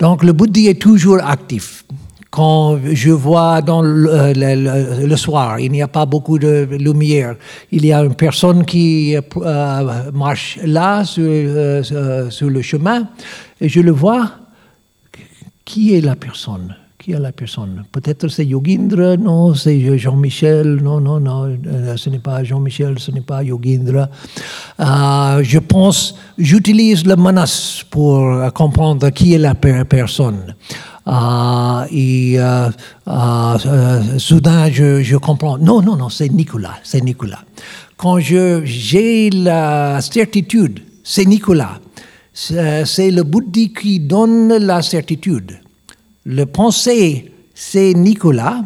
Donc 0.00 0.22
le 0.22 0.32
bouddhi 0.32 0.68
est 0.68 0.80
toujours 0.80 1.22
actif. 1.24 1.83
Quand 2.34 2.80
je 2.92 3.12
vois 3.12 3.62
dans 3.62 3.80
le, 3.80 5.16
soir, 5.16 5.60
il 5.60 5.70
n'y 5.70 5.82
a 5.82 5.86
pas 5.86 6.04
beaucoup 6.04 6.36
de 6.36 6.66
lumière, 6.68 7.36
il 7.70 7.86
y 7.86 7.92
a 7.92 8.02
une 8.02 8.16
personne 8.16 8.64
qui 8.64 9.14
euh, 9.16 10.10
marche 10.12 10.58
là 10.64 11.04
sur, 11.04 11.22
euh, 11.28 12.28
sur 12.30 12.50
le 12.50 12.60
chemin, 12.60 13.06
et 13.60 13.68
je 13.68 13.78
le 13.78 13.92
vois. 13.92 14.32
Qui 15.64 15.94
est 15.94 16.00
la 16.00 16.16
personne? 16.16 16.74
Qui 16.98 17.12
est 17.12 17.20
la 17.20 17.30
personne? 17.30 17.84
Peut-être 17.92 18.26
c'est 18.26 18.44
Yogindra, 18.44 19.16
non, 19.16 19.54
c'est 19.54 19.96
Jean-Michel, 19.96 20.80
non, 20.82 21.00
non, 21.00 21.20
non, 21.20 21.44
euh, 21.44 21.96
ce 21.96 22.10
n'est 22.10 22.18
pas 22.18 22.42
Jean-Michel, 22.42 22.98
ce 22.98 23.12
n'est 23.12 23.20
pas 23.20 23.44
Yogindra. 23.44 24.08
Euh, 24.80 25.40
je 25.44 25.60
pense, 25.60 26.16
j'utilise 26.36 27.06
le 27.06 27.14
manas 27.14 27.84
pour 27.90 28.52
comprendre 28.54 29.08
qui 29.10 29.34
est 29.34 29.38
la 29.38 29.54
personne. 29.54 30.56
Euh, 31.06 31.84
et 31.90 32.38
soudain, 34.18 34.70
je, 34.70 35.16
comprends, 35.16 35.58
non, 35.58 35.82
non, 35.82 35.96
non, 35.96 36.08
c'est 36.08 36.28
Nicolas, 36.30 36.76
c'est 36.82 37.02
Nicolas. 37.02 37.44
Quand 37.96 38.18
j'ai 38.18 39.30
la 39.30 40.00
certitude, 40.00 40.80
c'est 41.02 41.24
Nicolas. 41.24 41.78
C'est 42.32 43.10
le 43.10 43.22
bouddhi 43.22 43.72
qui 43.72 44.00
donne 44.00 44.56
la 44.56 44.82
certitude. 44.82 45.60
Le 46.24 46.46
pensée, 46.46 47.32
c'est 47.54 47.92
Nicolas, 47.94 48.62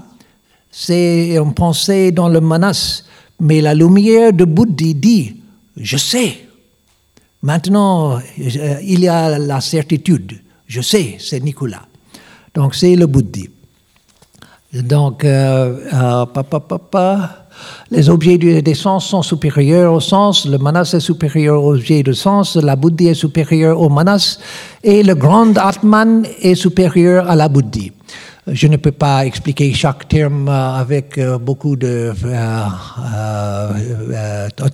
c'est 0.70 1.36
une 1.36 1.52
pensée 1.52 2.12
dans 2.12 2.28
le 2.28 2.40
manas, 2.40 3.02
mais 3.40 3.60
la 3.60 3.74
lumière 3.74 4.32
de 4.32 4.44
Bouddhi 4.44 4.94
dit, 4.94 5.36
je 5.76 5.96
sais, 5.96 6.48
Maintenant, 7.42 8.18
il 8.36 9.00
y 9.00 9.08
a 9.08 9.38
la 9.38 9.60
certitude. 9.60 10.40
Je 10.66 10.80
sais, 10.80 11.16
c'est 11.20 11.40
Nicolas. 11.40 11.86
Donc, 12.58 12.74
c'est 12.74 12.96
le 12.96 13.06
bouddhi. 13.06 13.48
Donc, 14.72 15.24
euh, 15.24 15.76
les 17.92 18.10
objets 18.10 18.36
des 18.36 18.74
sens 18.74 19.06
sont 19.06 19.22
supérieurs 19.22 19.92
au 19.92 20.00
sens, 20.00 20.44
le 20.44 20.58
manas 20.58 20.92
est 20.92 20.98
supérieur 20.98 21.62
aux 21.62 21.76
objets 21.76 22.02
de 22.02 22.12
sens, 22.12 22.56
la 22.56 22.74
bouddhi 22.74 23.06
est 23.06 23.14
supérieure 23.14 23.80
au 23.80 23.88
manas, 23.88 24.40
et 24.82 25.04
le 25.04 25.14
grand 25.14 25.56
atman 25.56 26.26
est 26.42 26.56
supérieur 26.56 27.30
à 27.30 27.36
la 27.36 27.48
bouddhi. 27.48 27.92
Je 28.48 28.66
ne 28.66 28.76
peux 28.76 28.96
pas 29.06 29.24
expliquer 29.24 29.72
chaque 29.72 30.08
terme 30.08 30.48
euh, 30.48 30.80
avec 30.82 31.16
euh, 31.16 31.38
beaucoup 31.38 31.76
de 31.76 32.12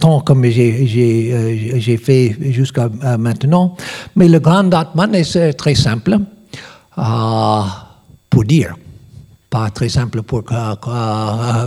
temps 0.00 0.20
comme 0.20 0.44
j'ai 0.46 1.98
fait 2.02 2.34
jusqu'à 2.50 2.88
maintenant, 3.18 3.76
mais 4.16 4.28
le 4.28 4.38
grand 4.40 4.72
atman 4.72 5.14
est 5.14 5.52
très 5.52 5.74
simple 5.74 6.18
pour 6.96 8.44
dire 8.44 8.74
pas 9.50 9.70
très 9.70 9.88
simple 9.88 10.22
pour 10.22 10.42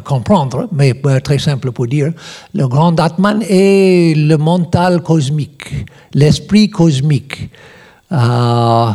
comprendre, 0.03 0.67
mais 0.73 0.93
très 1.23 1.39
simple 1.39 1.71
pour 1.71 1.87
dire, 1.87 2.11
le 2.53 2.67
grand 2.67 2.99
Atman 2.99 3.41
est 3.47 4.13
le 4.17 4.35
mental 4.35 5.01
cosmique, 5.01 5.85
l'esprit 6.13 6.69
cosmique. 6.69 7.49
Euh, 8.11 8.89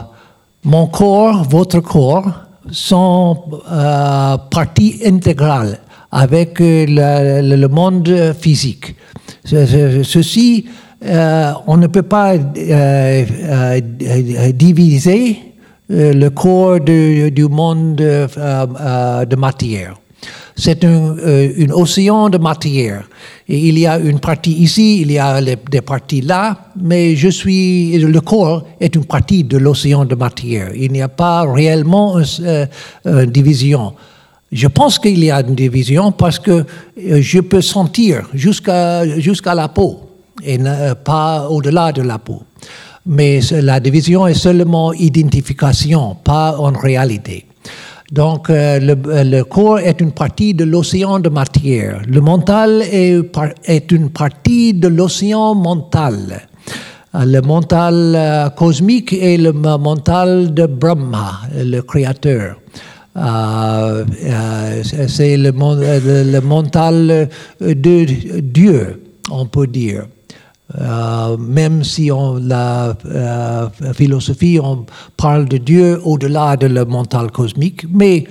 mon 0.65 0.87
corps, 0.89 1.43
votre 1.49 1.81
corps, 1.81 2.31
sont 2.71 3.43
euh, 3.71 4.37
partie 4.51 5.01
intégrale 5.05 5.79
avec 6.11 6.57
le, 6.61 7.67
monde 7.69 8.35
physique. 8.39 8.95
Ceci, 9.45 10.67
euh, 11.05 11.53
on 11.67 11.77
ne 11.79 11.87
peut 11.89 12.03
pas 12.03 12.37
diviser 14.55 15.39
euh, 15.39 15.52
le 15.93 16.29
corps 16.31 16.81
du 16.81 17.49
monde 17.49 18.01
euh, 18.01 18.27
euh, 18.39 19.25
de 19.25 19.37
matière. 19.37 19.97
C'est 20.55 20.85
un, 20.85 21.17
océan 21.73 22.29
de 22.29 22.39
matière. 22.39 23.09
Il 23.49 23.79
y 23.79 23.87
a 23.87 23.99
une 23.99 24.21
partie 24.21 24.53
ici, 24.53 25.01
il 25.01 25.11
y 25.11 25.19
a 25.19 25.41
des 25.41 25.81
parties 25.81 26.21
là, 26.21 26.69
mais 26.81 27.17
je 27.17 27.29
suis, 27.29 27.99
le 27.99 28.21
corps 28.21 28.65
est 28.81 28.95
une 28.95 29.05
partie 29.05 29.45
de 29.45 29.59
l'océan 29.59 30.05
de 30.05 30.15
matière. 30.15 30.71
Il 30.75 30.93
n'y 30.93 31.03
a 31.03 31.09
pas 31.09 31.43
réellement 31.51 32.19
une, 32.19 33.31
division. 33.31 33.95
Je 34.53 34.69
pense 34.69 34.99
qu'il 34.99 35.25
y 35.25 35.31
a 35.31 35.41
une 35.41 35.55
division 35.55 36.13
parce 36.13 36.39
que 36.39 36.65
je 36.97 37.41
peux 37.41 37.63
sentir 37.63 38.29
jusqu'à 38.35 39.19
jusqu'à 39.19 39.55
la 39.55 39.69
peau 39.69 40.01
et 40.45 40.59
pas 41.05 41.49
au-delà 41.49 41.93
de 41.93 42.03
la 42.03 42.19
peau 42.19 42.43
mais 43.07 43.41
la 43.51 43.81
division 43.81 44.27
est 44.27 44.35
seulement 44.35 44.93
identification, 44.93 46.17
pas 46.23 46.57
en 46.59 46.73
réalité. 46.73 47.47
Donc, 48.13 48.51
euh, 48.51 48.79
le, 48.79 49.43
corps 49.43 49.79
est 49.79 50.03
une 50.03 50.13
partie 50.13 50.53
de 50.53 50.65
l'océan 50.65 51.19
de 51.19 51.31
matière. 51.31 52.03
Le 52.07 52.21
mental 52.21 52.83
est, 52.83 53.91
une 53.91 54.11
partie 54.11 54.75
de 54.75 54.89
l'océan 54.89 55.55
mental. 55.55 56.43
Euh, 57.15 57.25
le 57.25 57.41
mental 57.41 58.13
euh, 58.15 58.51
cosmique 58.51 59.15
est 59.15 59.39
le 59.39 59.53
mental 59.53 60.53
de 60.53 60.67
Brahma, 60.67 61.41
le 61.57 61.81
créateur. 61.81 62.57
c'est 65.09 65.37
le, 65.39 66.41
mental 66.43 67.31
de 67.63 68.41
Dieu, 68.43 69.03
on 69.31 69.47
peut 69.47 69.67
dire. 69.67 70.05
Euh, 70.81 71.37
même 71.37 71.85
si 71.85 72.11
on, 72.11 72.37
la 72.37 72.97
euh, 73.05 73.69
philosophie, 73.93 74.59
on 74.63 74.87
parle 75.17 75.47
de 75.47 75.59
Dieu 75.59 76.01
au-delà 76.03 76.57
de 76.57 76.67
le 76.67 76.85
mental 76.85 77.31
cosmique, 77.31 77.85
mais 77.91 78.25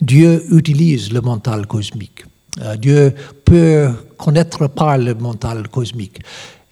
Dieu 0.00 0.44
utilise 0.52 1.12
le 1.12 1.20
mental 1.20 1.66
cosmique. 1.66 2.24
Euh, 2.62 2.76
Dieu 2.76 3.12
peut 3.44 3.88
connaître 4.16 4.68
par 4.68 4.98
le 4.98 5.14
mental 5.14 5.68
cosmique. 5.68 6.20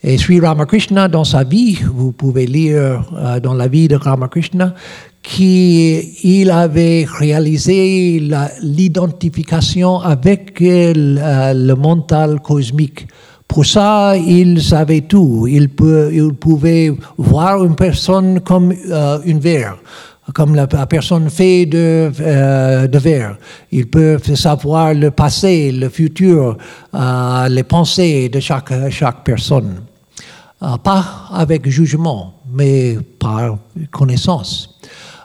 Et 0.04 0.18
Sri 0.18 0.38
Ramakrishna, 0.38 1.08
dans 1.08 1.24
sa 1.24 1.42
vie, 1.42 1.78
vous 1.92 2.12
pouvez 2.12 2.46
lire 2.46 3.02
dans 3.42 3.54
la 3.54 3.66
vie 3.66 3.88
de 3.88 3.96
Ramakrishna, 3.96 4.74
qu'il 5.20 6.50
avait 6.52 7.06
réalisé 7.08 8.22
l'identification 8.62 9.98
avec 9.98 10.58
le 10.60 11.74
mental 11.74 12.40
cosmique 12.40 13.08
pour 13.48 13.64
ça, 13.64 14.16
il 14.16 14.62
savait 14.62 15.02
tout. 15.02 15.46
Il, 15.48 15.68
pouvait 15.70 16.92
voir 17.16 17.64
une 17.64 17.76
personne 17.76 18.40
comme 18.40 18.74
euh, 18.90 19.18
une 19.24 19.38
verre, 19.38 19.78
comme 20.34 20.54
la, 20.54 20.66
personne 20.66 21.30
fait 21.30 21.64
de, 21.66 22.10
euh, 22.20 22.86
de 22.86 22.98
verre. 22.98 23.38
Il 23.70 23.88
peut 23.88 24.18
savoir 24.34 24.94
le 24.94 25.10
passé, 25.10 25.72
le 25.72 25.88
futur, 25.88 26.58
euh, 26.94 27.48
les 27.48 27.62
pensées 27.62 28.28
de 28.28 28.40
chaque, 28.40 28.72
chaque 28.90 29.24
personne. 29.24 29.82
pas 30.82 31.04
avec 31.32 31.68
jugement, 31.68 32.34
mais 32.52 32.98
par 33.18 33.58
connaissance 33.90 34.72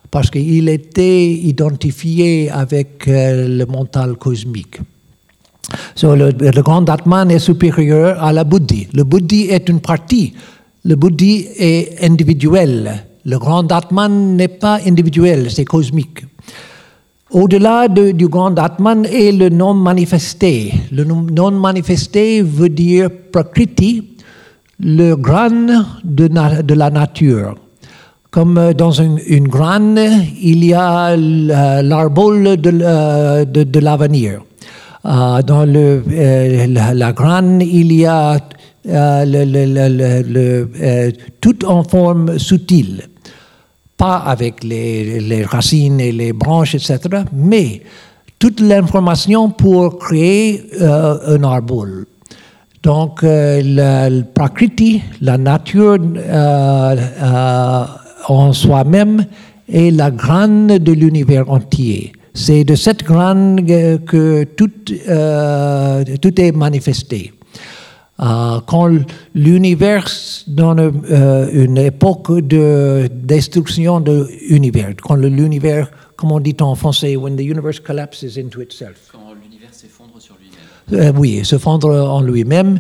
parce 0.10 0.30
qu'il 0.30 0.68
était 0.68 1.32
identifié 1.32 2.50
avec 2.52 3.04
le 3.08 3.64
mental 3.64 4.18
cosmique 4.18 4.82
le, 6.04 6.62
grand 6.62 6.90
Atman 6.90 7.30
est 7.32 7.40
supérieur 7.40 8.22
à 8.24 8.34
la 8.34 8.44
Bouddhi. 8.44 8.88
Le 8.94 9.04
Bouddhi 9.04 9.48
est 9.50 9.70
une 9.70 9.80
partie. 9.80 10.34
Le 10.84 10.96
Bouddhi 10.96 11.48
est 11.58 12.04
individuel. 12.04 13.04
Le 13.26 13.38
grand 13.38 13.72
Atman 13.72 14.36
n'est 14.36 14.48
pas 14.48 14.80
individuel, 14.86 15.52
c'est 15.52 15.66
cosmique. 15.66 16.26
Au-delà 17.30 17.88
du 17.88 18.28
grand 18.28 18.58
Atman 18.58 19.06
est 19.06 19.32
le 19.32 19.50
non 19.50 19.74
manifesté. 19.74 20.74
Le 20.92 21.04
non 21.06 21.52
manifesté 21.52 22.42
veut 22.42 22.70
dire 22.70 23.10
Prakriti, 23.32 24.18
le 24.80 25.16
grain 25.16 25.86
de, 26.04 26.74
la 26.74 26.90
nature. 26.90 27.56
Comme 28.32 28.58
euh, 28.58 28.74
dans 28.74 28.92
une, 28.92 29.20
une 29.28 29.50
il 30.42 30.66
y 30.66 30.74
a 30.74 31.16
l'arbre 31.16 32.56
de, 32.56 32.80
euh, 32.82 33.46
de, 33.46 33.64
de 33.64 33.80
l'avenir. 33.80 34.42
Euh, 35.04 35.42
dans 35.42 35.66
le, 35.66 36.04
euh, 36.12 36.68
la, 36.94 37.12
graine, 37.12 37.60
il 37.62 37.92
y 37.92 38.06
a 38.06 38.38
euh, 38.88 39.26
le, 39.26 41.12
tout 41.40 41.66
en 41.66 41.84
forme 41.84 42.38
subtile, 42.38 43.08
pas 43.98 44.18
avec 44.18 44.64
les, 44.64 45.44
racines 45.44 46.00
et 46.00 46.12
les 46.12 46.34
branches, 46.34 46.76
etc., 46.76 47.00
mais 47.34 47.82
toute 48.38 48.60
l'information 48.60 49.50
pour 49.50 49.98
créer 49.98 50.64
un 50.80 51.44
arbre. 51.44 51.88
Donc, 52.84 53.22
la, 53.24 54.10
prakriti, 54.34 55.02
la 55.22 55.38
nature 55.38 55.98
en 58.28 58.54
soi-même, 58.54 59.26
est 59.72 59.92
la 59.92 60.12
graine 60.12 60.80
de 60.80 60.92
l'univers 60.92 61.50
entier. 61.50 62.14
C'est 62.34 62.64
de 62.64 62.76
cette 62.76 63.04
graine 63.04 63.66
que 64.06 64.44
tout, 64.44 64.72
euh, 65.10 66.04
tout 66.22 66.40
est 66.40 66.52
manifesté. 66.52 67.34
Euh, 68.22 68.60
quand 68.68 68.88
l'univers, 69.34 70.08
dans 70.48 70.78
euh, 70.78 71.50
une 71.52 71.78
époque 71.78 72.32
de 72.40 73.10
destruction 73.12 74.00
de 74.00 74.30
l'univers, 74.50 74.94
quand 75.02 75.16
l'univers, 75.16 75.92
comment 76.16 76.40
dit 76.40 76.56
en 76.62 76.76
français, 76.76 77.16
when 77.16 77.36
the 77.36 77.42
universe 77.42 77.80
collapses 77.80 78.38
into 78.38 78.62
itself. 78.62 79.10
Quand 79.12 79.34
l'univers 79.34 79.74
s'effondre 79.74 80.22
sur 80.22 80.36
lui-même. 80.40 81.18
oui, 81.18 81.44
s'effondre 81.44 81.90
en 81.90 82.22
lui-même 82.22 82.80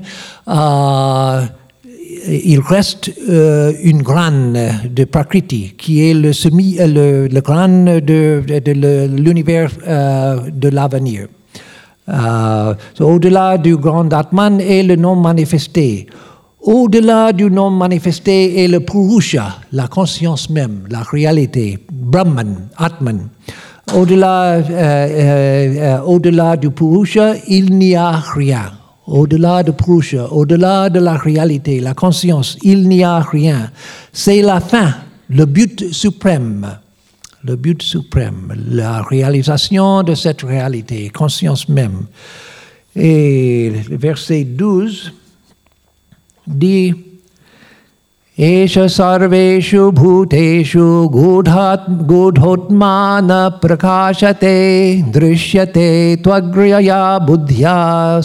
il 2.28 2.60
reste 2.60 3.12
euh, 3.30 3.74
une 3.84 4.02
graine 4.02 4.58
de 4.90 5.04
Prakriti, 5.06 5.74
qui 5.78 6.10
est 6.10 6.14
le, 6.14 6.34
semi, 6.34 6.78
euh, 6.80 7.28
le, 7.28 8.02
de, 8.02 9.08
l'univers 9.08 9.72
euh, 9.88 10.40
de 10.52 10.70
l'avenir. 10.70 11.28
Au-delà 13.00 13.58
du 13.58 13.78
grand 13.78 14.12
Atman 14.12 14.60
est 14.60 14.84
le 14.84 14.96
non 14.96 15.16
manifesté. 15.16 16.08
Au-delà 16.62 17.32
du 17.32 17.50
non 17.50 17.70
manifesté 17.70 18.64
est 18.64 18.68
le 18.68 18.82
Purusha, 18.82 19.60
la 19.72 19.88
conscience 19.88 20.50
même, 20.50 20.84
la 20.90 21.04
réalité, 21.04 21.80
Brahman, 21.92 22.68
Atman. 22.78 23.30
Au-delà 23.96 24.60
au-delà 26.06 26.58
du 26.58 26.70
Purusha, 26.70 27.34
il 27.48 27.78
n'y 27.78 27.96
a 27.96 28.12
rien 28.12 28.72
au-delà 29.12 29.62
de 29.62 29.72
Purusha, 29.72 30.32
au-delà 30.32 30.90
de 30.90 31.00
la 31.00 31.18
réalité, 31.18 31.82
la 31.82 31.94
conscience, 31.94 32.58
il 32.64 32.88
n'y 32.88 33.04
a 33.04 33.20
rien. 33.20 33.70
C'est 34.14 34.42
la 34.42 34.62
fin, 34.62 34.96
le 35.30 35.46
but 35.46 35.92
suprême. 35.94 36.78
Le 37.44 37.56
but 37.56 37.82
suprême, 37.82 38.54
la 38.70 39.02
réalisation 39.02 40.04
de 40.04 40.14
cette 40.14 40.44
réalité, 40.44 41.10
conscience 41.10 41.68
même. 41.68 42.06
Et 42.96 43.72
le 43.90 43.98
verset 43.98 44.44
12 44.44 45.12
dit 46.46 46.94
एष 48.41 48.77
सर्वेषु 48.93 49.91
भूतेषु 49.97 50.87
गूढात् 51.13 51.89
गूढोत्मा 52.09 52.97
न 53.25 53.31
प्रकाशते 53.63 54.51
दृश्यते 55.15 55.87
त्वग्र्यया 56.25 56.99
बुद्ध्या 57.27 57.77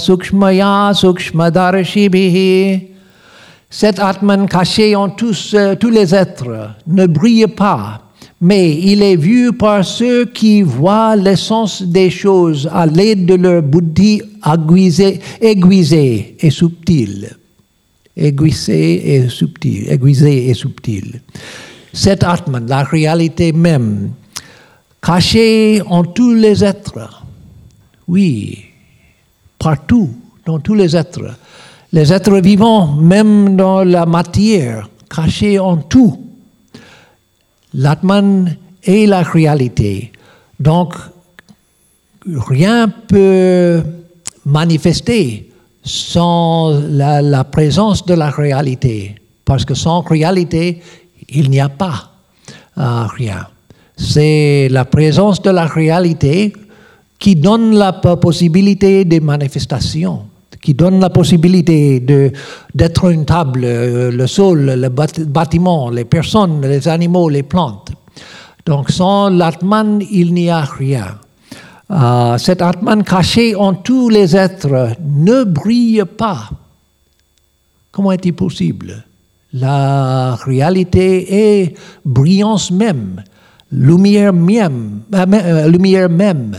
सूक्ष्मया 0.05 0.71
सूक्ष्मदर्शिभिः 1.01 2.35
Cet 3.73 4.01
Atman 4.01 4.47
caché 4.49 4.97
en 4.97 5.07
tous, 5.07 5.53
euh, 5.53 5.75
tous 5.75 5.89
les 5.89 6.13
êtres 6.13 6.75
ne 6.87 7.05
brille 7.05 7.47
pas, 7.47 8.01
mais 8.41 8.75
il 8.75 9.01
est 9.01 9.15
vu 9.15 9.53
par 9.53 9.85
ceux 9.85 10.25
qui 10.25 10.61
voient 10.61 11.15
l'essence 11.15 11.81
des 11.81 12.09
choses 12.09 12.69
à 12.73 12.85
l'aide 12.85 13.25
de 13.25 13.35
leur 13.35 13.61
buddhi 13.61 14.21
aiguisée, 14.45 15.21
aiguisée 15.39 16.35
et 16.41 16.49
subtile. 16.49 17.37
Aiguisée 18.16 19.14
et 19.14 19.28
subtile. 19.28 19.90
Aiguisée 19.90 20.48
et 20.48 20.54
subtile. 20.54 21.20
Cet 21.92 22.24
Atman, 22.24 22.66
la 22.66 22.82
réalité 22.82 23.52
même, 23.52 24.12
caché 25.02 25.82
en 25.86 26.04
tous 26.04 26.34
les 26.34 26.64
êtres, 26.64 27.24
oui, 28.08 28.64
partout, 29.58 30.10
dans 30.44 30.58
tous 30.60 30.74
les 30.74 30.96
êtres, 30.96 31.36
les 31.92 32.12
êtres 32.12 32.40
vivants, 32.40 32.94
même 32.94 33.56
dans 33.56 33.84
la 33.84 34.06
matière, 34.06 34.88
cachés 35.08 35.58
en 35.58 35.76
tout. 35.78 36.24
L'Atman 37.74 38.56
est 38.82 39.06
la 39.06 39.22
réalité. 39.22 40.12
Donc, 40.58 40.94
rien 42.26 42.88
peut 42.88 43.82
manifester 44.44 45.45
sans 45.86 46.78
la, 46.90 47.44
présence 47.44 48.04
de 48.04 48.14
la 48.14 48.30
réalité. 48.30 49.14
Parce 49.44 49.64
que 49.64 49.74
sans 49.74 50.00
réalité, 50.00 50.82
il 51.28 51.48
n'y 51.48 51.60
a 51.60 51.68
pas 51.68 52.10
euh, 52.76 53.06
rien. 53.06 53.46
C'est 53.96 54.68
la 54.70 54.84
présence 54.84 55.40
de 55.40 55.50
la 55.50 55.64
réalité 55.64 56.52
qui 57.18 57.36
donne 57.36 57.74
la 57.74 57.92
possibilité 57.92 59.04
de 59.04 59.20
manifestation 59.20 60.24
qui 60.66 60.74
donne 60.74 60.98
la 60.98 61.10
possibilité 61.10 62.00
d'être 62.74 63.10
une 63.12 63.24
table, 63.24 63.60
euh, 63.62 64.10
le 64.10 64.26
sol, 64.26 64.64
le 64.64 64.88
bâtiment, 64.88 65.90
les 65.90 66.04
personnes, 66.04 66.60
les 66.60 66.88
animaux, 66.88 67.28
les 67.28 67.44
plantes. 67.44 67.92
Donc 68.64 68.90
sans 68.90 69.28
l'Atman, 69.28 70.02
il 70.10 70.34
n'y 70.34 70.50
a 70.50 70.62
rien. 70.62 71.18
Euh, 71.90 72.38
cet 72.38 72.62
Atman 72.62 73.04
caché 73.04 73.54
en 73.54 73.74
tous 73.74 74.08
les 74.08 74.36
êtres 74.36 74.96
ne 75.04 75.44
brille 75.44 76.04
pas. 76.16 76.50
Comment 77.92 78.12
est-il 78.12 78.34
possible? 78.34 79.04
La 79.52 80.34
réalité 80.34 81.62
est 81.62 81.74
brillance 82.04 82.70
même, 82.70 83.22
lumière 83.70 84.32
même. 84.32 85.02
Euh, 85.14 85.68
lumière 85.68 86.10
même 86.10 86.56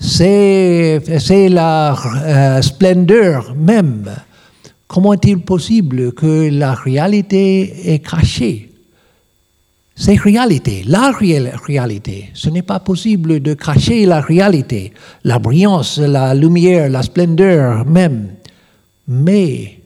c'est 0.00 1.48
la 1.50 1.94
euh, 1.94 2.62
splendeur 2.62 3.54
même. 3.54 4.10
Comment 4.88 5.12
est-il 5.12 5.40
possible 5.40 6.12
que 6.12 6.50
la 6.50 6.74
réalité 6.74 7.92
est 7.92 7.98
cachée? 8.00 8.69
C'est 10.02 10.16
réalité, 10.16 10.82
la 10.86 11.12
réalité. 11.12 12.30
Ce 12.32 12.48
n'est 12.48 12.62
pas 12.62 12.80
possible 12.80 13.40
de 13.40 13.52
cacher 13.52 14.06
la 14.06 14.22
réalité, 14.22 14.94
la 15.24 15.38
brillance, 15.38 15.98
la 15.98 16.34
lumière, 16.34 16.88
la 16.88 17.02
splendeur 17.02 17.84
même. 17.84 18.30
Mais 19.06 19.78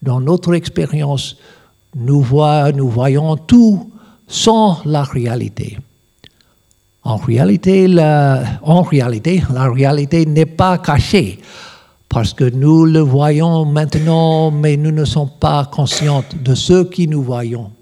dans 0.00 0.20
notre 0.20 0.54
expérience, 0.54 1.36
nous, 1.96 2.22
voyons 2.22 3.36
tout 3.36 3.90
sans 4.28 4.78
la 4.84 5.02
réalité. 5.02 5.78
En 7.02 7.16
réalité, 7.16 7.88
la, 7.88 8.40
en 8.62 8.82
réalité, 8.82 9.42
la 9.52 9.68
réalité 9.68 10.26
n'est 10.26 10.46
pas 10.46 10.78
cachée 10.78 11.40
parce 12.08 12.32
que 12.32 12.44
nous 12.44 12.84
le 12.84 13.00
voyons 13.00 13.64
maintenant, 13.64 14.52
mais 14.52 14.76
nous 14.76 14.92
ne 14.92 15.04
sommes 15.04 15.32
pas 15.40 15.64
conscients 15.64 16.22
de 16.40 16.54
ce 16.54 16.84
que 16.84 17.02
nous 17.08 17.24
voyons. 17.24 17.72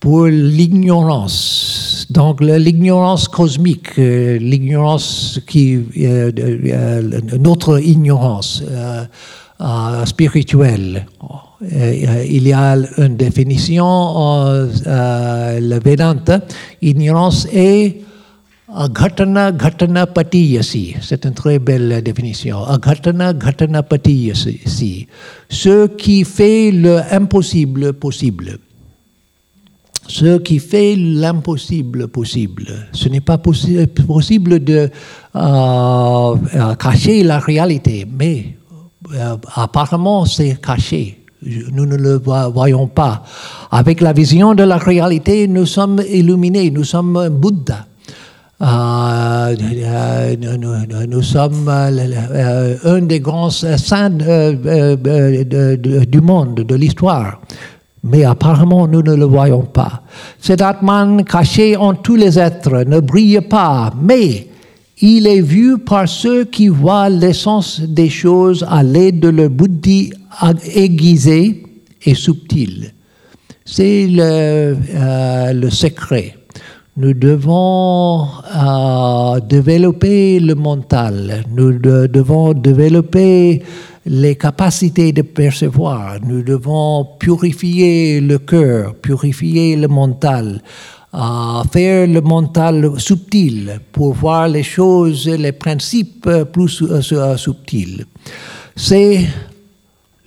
Pour 0.00 0.26
l'ignorance, 0.26 2.06
donc 2.10 2.40
l'ignorance 2.42 3.26
cosmique, 3.28 3.98
euh, 3.98 4.38
l'ignorance 4.38 5.40
qui, 5.46 5.76
euh, 5.76 6.30
euh, 6.38 7.20
notre 7.38 7.80
ignorance 7.80 8.62
spirituelle, 10.04 11.06
il 11.62 12.48
y 12.48 12.52
a 12.52 12.76
une 12.98 13.16
définition, 13.16 14.44
le 14.84 15.78
Vedanta, 15.78 16.40
ignorance 16.82 17.46
est 17.50 18.02
Aghatana 18.76 19.52
Ghatana 19.52 20.06
Patiyasi. 20.06 20.96
C'est 21.00 21.24
une 21.24 21.32
très 21.34 21.60
belle 21.60 22.02
définition. 22.02 22.64
Aghatana 22.64 23.32
Ghatana 23.32 23.84
Patiyasi. 23.84 25.06
Ce 25.48 25.86
qui 25.86 26.24
fait 26.24 26.72
l'impossible 26.72 27.92
possible. 27.92 28.58
Ce 30.06 30.38
qui 30.38 30.58
fait 30.58 30.96
l'impossible 30.96 32.08
possible. 32.08 32.66
Ce 32.92 33.08
n'est 33.08 33.20
pas 33.20 33.38
possi 33.38 33.86
possible 34.06 34.62
de 34.62 34.90
euh, 35.34 35.34
euh, 35.34 36.74
cacher 36.74 37.22
la 37.22 37.38
réalité, 37.38 38.06
mais 38.10 38.56
euh, 39.14 39.36
apparemment 39.54 40.26
c'est 40.26 40.60
caché. 40.60 41.20
Nous 41.72 41.84
ne 41.84 41.96
le 41.96 42.22
voyons 42.54 42.86
pas. 42.86 43.22
Avec 43.70 44.00
la 44.00 44.14
vision 44.14 44.54
de 44.54 44.62
la 44.62 44.78
réalité, 44.78 45.46
nous 45.46 45.66
sommes 45.66 46.00
illuminés, 46.08 46.70
nous 46.70 46.84
sommes 46.84 47.28
Bouddha. 47.28 47.84
Euh, 48.62 49.54
nous, 51.06 51.22
sommes 51.22 51.68
un 51.68 53.02
des 53.02 53.20
grands 53.20 53.50
saints 53.50 54.10
du 54.10 56.20
monde, 56.22 56.54
de 56.54 56.74
l'histoire. 56.74 57.42
Mais 58.04 58.24
apparemment, 58.24 58.86
nous 58.86 59.02
ne 59.02 59.14
le 59.14 59.24
voyons 59.24 59.62
pas. 59.62 60.02
Cet 60.38 60.60
Atman 60.60 61.24
caché 61.24 61.76
en 61.76 61.94
tous 61.94 62.16
les 62.16 62.38
êtres 62.38 62.84
ne 62.84 63.00
brille 63.00 63.40
pas, 63.40 63.92
mais 64.00 64.48
il 65.00 65.26
est 65.26 65.40
vu 65.40 65.78
par 65.78 66.08
ceux 66.08 66.44
qui 66.44 66.68
voient 66.68 67.08
l'essence 67.08 67.80
des 67.80 68.10
choses 68.10 68.64
à 68.68 68.82
l'aide 68.82 69.20
de 69.20 69.28
leur 69.28 69.50
buddhi 69.50 70.12
aiguisé 70.74 71.62
et 72.04 72.14
subtil. 72.14 72.92
C'est 73.64 74.06
le, 74.06 74.76
euh, 74.94 75.70
secret 75.70 76.36
nous 76.96 77.12
devons 77.12 78.28
euh, 78.54 79.40
développer 79.40 80.38
le 80.38 80.54
mental, 80.54 81.42
nous 81.50 81.72
devons 81.72 82.52
développer 82.52 83.64
les 84.06 84.36
capacités 84.36 85.12
de 85.12 85.22
percevoir, 85.22 86.18
nous 86.22 86.42
devons 86.42 87.06
purifier 87.18 88.20
le 88.20 88.38
cœur, 88.38 88.94
purifier 88.94 89.76
le 89.76 89.88
mental, 89.88 90.62
euh, 91.14 91.64
faire 91.72 92.06
le 92.06 92.20
mental 92.20 92.92
subtil 92.98 93.80
pour 93.92 94.14
voir 94.14 94.48
les 94.48 94.62
choses, 94.62 95.28
les 95.28 95.52
principes 95.52 96.28
plus 96.52 96.82
euh, 96.82 97.36
subtils. 97.36 98.04
C'est 98.76 99.26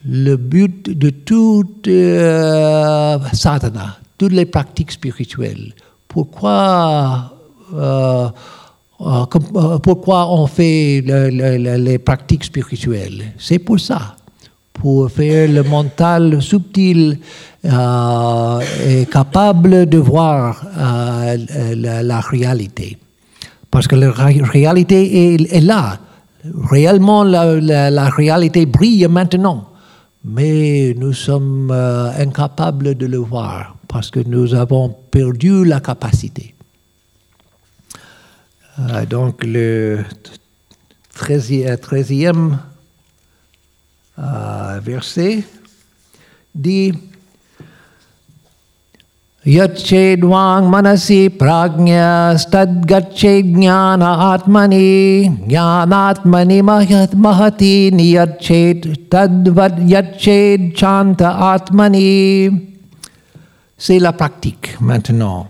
le 0.06 0.36
but 0.38 0.90
de 0.90 1.10
toute 1.10 1.90
sadhana, 3.34 3.98
toutes 4.18 4.32
les 4.32 4.46
pratiques 4.46 4.92
spirituelles 4.92 5.74
pourquoi, 6.18 7.32
euh, 7.74 7.78
euh, 7.78 8.26
euh, 8.26 8.30
pourquoi 8.98 10.32
on 10.32 10.48
fait 10.48 11.04
les 11.06 12.00
pratiques 12.00 12.46
spirituelles? 12.46 13.34
C'est 13.38 13.60
pour 13.60 13.80
ça, 13.80 14.16
pour 14.74 15.12
faire 15.12 15.50
le 15.52 15.64
mental 15.64 16.42
subtil 16.42 17.20
et 17.64 19.06
capable 19.12 19.88
de 19.88 19.98
voir 19.98 20.64
la, 20.76 22.20
réalité. 22.22 22.98
Parce 23.70 23.88
que 23.88 23.96
la 23.96 24.12
réalité 24.12 25.36
est, 25.36 25.62
là. 25.62 26.00
Réellement, 26.72 27.24
la, 27.24 28.10
réalité 28.10 28.66
brille 28.66 29.08
maintenant. 29.08 29.66
Mais 30.26 30.96
nous 30.98 31.14
sommes 31.14 31.72
incapables 31.72 32.96
de 32.96 33.06
le 33.06 33.18
voir 33.18 33.76
parce 33.88 34.10
que 34.10 34.20
nous 34.20 34.56
avons 34.56 34.94
perdu 35.12 35.64
la 35.64 35.80
capacité. 35.80 36.57
Euh, 38.80 39.06
donc 39.06 39.44
le 39.44 40.04
treizième 41.16 42.60
euh, 44.20 44.80
verset 44.84 45.44
dit 46.54 46.94
Yachedwang 49.46 50.70
manasi 50.70 51.30
pragnya 51.30 52.38
stadgache 52.38 53.42
jnana 53.42 54.34
atmani 54.34 55.32
jnanatmani 55.48 56.62
mahati 56.62 57.92
niyached 57.92 59.10
tadvad 59.10 59.90
yached 59.90 60.76
chanta 60.76 61.30
atmani 61.54 62.52
C'est 63.80 64.00
la 64.00 64.12
pratique 64.12 64.76
maintenant. 64.82 65.48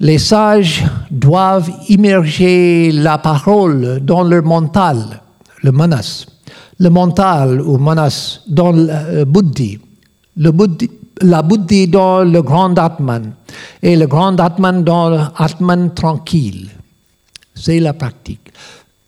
Les 0.00 0.18
sages 0.18 0.84
doivent 1.10 1.70
immerger 1.88 2.90
la 2.92 3.18
parole 3.18 4.00
dans 4.00 4.22
leur 4.22 4.42
mental, 4.42 5.20
le 5.62 5.72
manas. 5.72 6.26
Le 6.78 6.90
mental 6.90 7.60
ou 7.60 7.78
manas 7.78 8.40
dans 8.48 8.72
le 8.72 9.24
buddhi. 9.24 9.78
Le 10.36 10.50
buddhi 10.50 10.90
la 11.22 11.42
buddhi 11.42 11.88
dans 11.88 12.24
le 12.24 12.42
grand 12.42 12.76
Atman 12.78 13.32
et 13.82 13.96
le 13.96 14.06
grand 14.06 14.38
Atman 14.40 14.82
dans 14.82 15.10
l'Atman 15.10 15.94
tranquille. 15.94 16.68
C'est 17.54 17.80
la 17.80 17.92
pratique. 17.92 18.52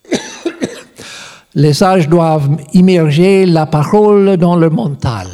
Les 1.55 1.73
sages 1.73 2.07
doivent 2.07 2.57
immerger 2.73 3.45
la 3.45 3.65
parole 3.65 4.37
dans 4.37 4.55
le 4.55 4.69
mental, 4.69 5.27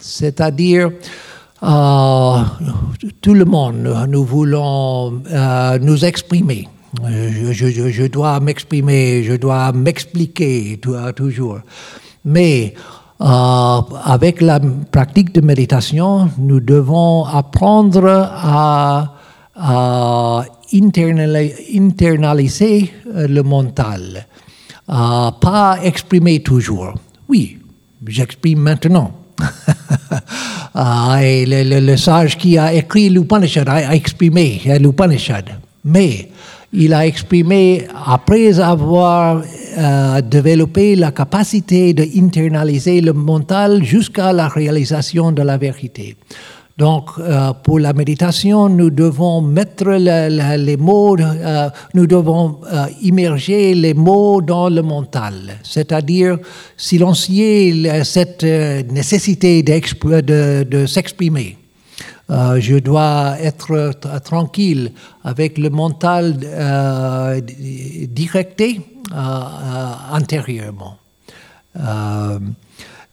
c'est-à-dire 0.00 0.90
euh, 1.62 2.42
tout 3.22 3.32
le 3.32 3.46
monde, 3.46 3.88
nous 4.08 4.24
voulons 4.24 5.22
euh, 5.30 5.78
nous 5.78 6.04
exprimer. 6.04 6.68
Je, 7.02 8.06
dois 8.08 8.40
m'exprimer, 8.40 9.22
je 9.22 9.34
dois 9.34 9.72
m'expliquer 9.72 10.78
toujours. 11.14 11.60
Mais 12.24 12.74
euh, 13.20 13.80
avec 14.04 14.42
la 14.42 14.60
pratique 14.90 15.34
de 15.34 15.40
méditation, 15.40 16.30
nous 16.38 16.60
devons 16.60 17.24
apprendre 17.24 18.06
à, 18.06 19.12
internaliser 20.74 22.92
le 23.06 23.42
mental, 23.42 24.26
à 24.86 25.32
pas 25.40 25.78
exprimer 25.82 26.42
toujours. 26.42 26.92
Oui, 27.28 27.58
j'exprime 28.06 28.60
maintenant. 28.60 29.25
Le, 30.74 31.96
sage 31.96 32.36
qui 32.36 32.58
a 32.58 32.72
écrit 32.72 33.08
l'Upanishad 33.08 33.68
a 33.68 33.94
exprimé 33.94 34.60
l'Upanishad. 34.78 35.44
Mais 35.84 36.28
il 36.72 36.92
a 36.92 37.06
exprimé, 37.06 37.86
après 38.06 38.60
avoir 38.60 39.42
euh, 39.78 40.20
développé 40.20 40.96
la 40.96 41.12
capacité 41.12 41.94
d'internaliser 41.94 43.00
le 43.00 43.12
mental 43.12 43.82
jusqu'à 43.82 44.32
la 44.32 44.48
réalisation 44.48 45.32
de 45.32 45.42
la 45.42 45.56
vérité. 45.56 46.16
Donc, 46.76 47.10
euh, 47.18 47.52
pour 47.62 47.78
la 47.78 47.94
méditation, 47.94 48.68
nous 48.68 48.90
devons 48.90 49.40
mettre 49.40 49.88
les 49.88 50.76
mots, 50.76 51.16
euh, 51.18 51.70
nous 51.94 52.06
devons 52.06 52.60
immerger 53.00 53.74
les 53.74 53.94
mots 53.94 54.42
dans 54.42 54.68
le 54.68 54.82
mental, 54.82 55.58
c'est-à-dire 55.62 56.38
silencier 56.76 58.04
cette 58.04 58.42
nécessité 58.42 59.62
de 59.62 60.86
s'exprimer. 60.86 61.56
Euh, 62.28 62.60
je 62.60 62.76
dois 62.76 63.36
être 63.40 63.92
tranquille 64.24 64.92
avec 65.22 65.58
le 65.58 65.70
mental 65.70 66.36
euh, 66.42 67.40
directé 67.40 68.80
euh, 69.12 69.16
intérieurement. 70.12 70.98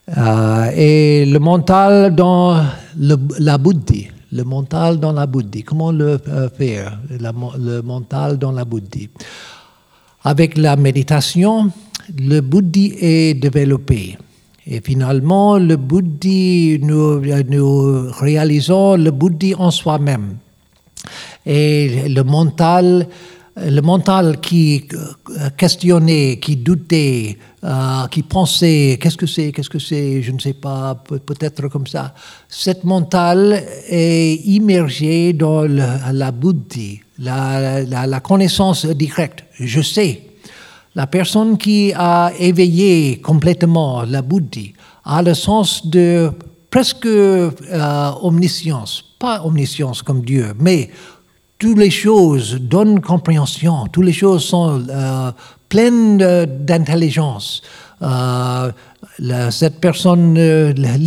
Et 0.08 1.26
le 1.26 1.40
mental 1.40 2.14
dans 2.16 2.62
la 2.98 3.58
buddhi, 3.58 4.10
le 4.32 4.44
mental 4.44 5.00
dans 5.00 5.14
la 5.14 5.26
buddhi, 5.26 5.64
comment 5.64 5.92
le 5.92 6.20
faire, 6.58 7.00
le 7.10 7.82
mental 7.82 8.38
dans 8.38 8.52
la 8.52 8.66
buddhi. 8.66 9.10
Avec 10.24 10.58
la 10.58 10.76
méditation, 10.76 11.72
le 12.18 12.42
buddhi 12.42 12.94
est 13.00 13.34
développé. 13.34 14.18
Et 14.66 14.80
finalement, 14.80 15.58
le 15.58 15.76
bouddhi, 15.76 16.80
nous, 16.82 17.20
nous 17.20 18.10
réalisons 18.12 18.96
le 18.96 19.12
bouddhi 19.12 19.54
en 19.56 19.72
soi-même. 19.72 20.38
Et 21.46 22.08
le 22.08 22.24
mental, 22.24 23.08
le 23.58 23.82
mental 23.82 24.40
qui 24.40 24.88
questionnait, 25.58 26.40
qui 26.40 26.56
doutait, 26.56 27.38
euh, 27.66 28.08
qui 28.08 28.24
pensait, 28.24 29.00
qu'est-ce 29.00 29.16
que 29.16 29.26
c'est, 29.26 29.54
qu'est-ce 29.54 29.70
que 29.70 29.80
c'est, 29.80 30.22
je 30.22 30.34
ne 30.34 30.40
sais 30.40 30.52
pas, 30.52 30.96
peut-être 30.96 31.70
comme 31.70 31.88
ça. 31.88 32.14
Cette 32.50 32.84
mental 32.84 33.64
est 33.88 34.42
immergé 34.46 35.32
dans 35.32 35.62
la 35.64 36.32
bouddhi, 36.32 37.00
la, 37.20 38.20
connaissance 38.20 38.86
directe. 38.86 39.46
Je 39.58 39.80
sais, 39.80 40.24
la 40.94 41.08
personne 41.08 41.58
qui 41.58 41.94
a 41.96 42.34
éveillé 42.38 43.22
complètement 43.22 44.04
la 44.04 44.22
bouddhi 44.22 44.74
a 45.06 45.22
le 45.22 45.34
sens 45.34 45.88
de 45.88 46.32
presque 46.70 47.06
euh, 47.06 47.50
omniscience, 48.24 49.06
pas 49.20 49.42
omniscience 49.46 50.02
comme 50.02 50.22
Dieu, 50.26 50.54
mais 50.60 50.90
toutes 51.64 51.78
les 51.78 51.92
choses 51.92 52.60
donnent 52.60 53.00
compréhension, 53.00 53.88
toutes 53.88 54.04
les 54.04 54.12
choses 54.12 54.44
sont 54.44 54.84
euh, 54.90 55.32
pleines 55.74 56.46
d'intelligence. 56.70 57.64
Euh, 58.04 58.72
cette 59.50 59.80
personne 59.82 60.36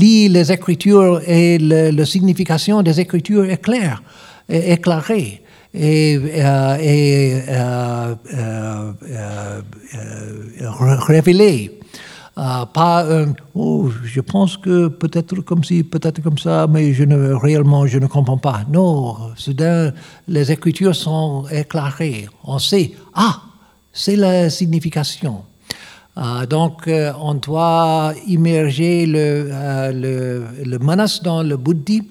lit 0.03 0.29
les 0.29 0.51
Écritures 0.51 1.21
et 1.25 1.59
la 1.59 2.05
signification 2.05 2.83
des 2.83 2.99
Écritures 2.99 3.45
est 3.45 3.63
claire, 3.63 4.03
est 4.49 4.73
éclairée 4.73 5.43
et, 5.73 6.19
euh, 6.19 6.77
et 6.81 7.43
euh, 7.49 8.15
euh, 8.35 9.63
révélé. 11.13 11.79
pas 12.35 13.07
oh, 13.55 13.91
je 14.05 14.21
pense 14.21 14.57
que 14.57 14.89
peut-être 14.89 15.37
comme 15.43 15.63
si, 15.63 15.85
peut-être 15.85 16.21
comme 16.23 16.39
ça, 16.39 16.67
mais 16.69 16.93
je 16.93 17.05
ne, 17.05 17.33
réellement 17.35 17.87
je 17.87 17.99
ne 17.99 18.09
comprends 18.09 18.39
pas. 18.39 18.63
Non, 18.73 19.17
soudain 19.37 19.93
les 20.27 20.51
écritures 20.51 20.97
sont 20.97 21.45
éclairées. 21.53 22.29
On 22.45 22.59
sait, 22.59 22.93
ah, 23.15 23.46
c'est 23.97 24.17
la 24.17 24.51
signification. 24.51 25.43
donc, 26.49 26.89
on 27.21 27.35
doit 27.35 28.15
immerger 28.27 29.07
le, 29.07 29.51
le, 29.93 30.45
le 30.65 30.79
manas 30.79 31.21
dans 31.23 31.43
le 31.43 31.57
bouddhi 31.57 32.03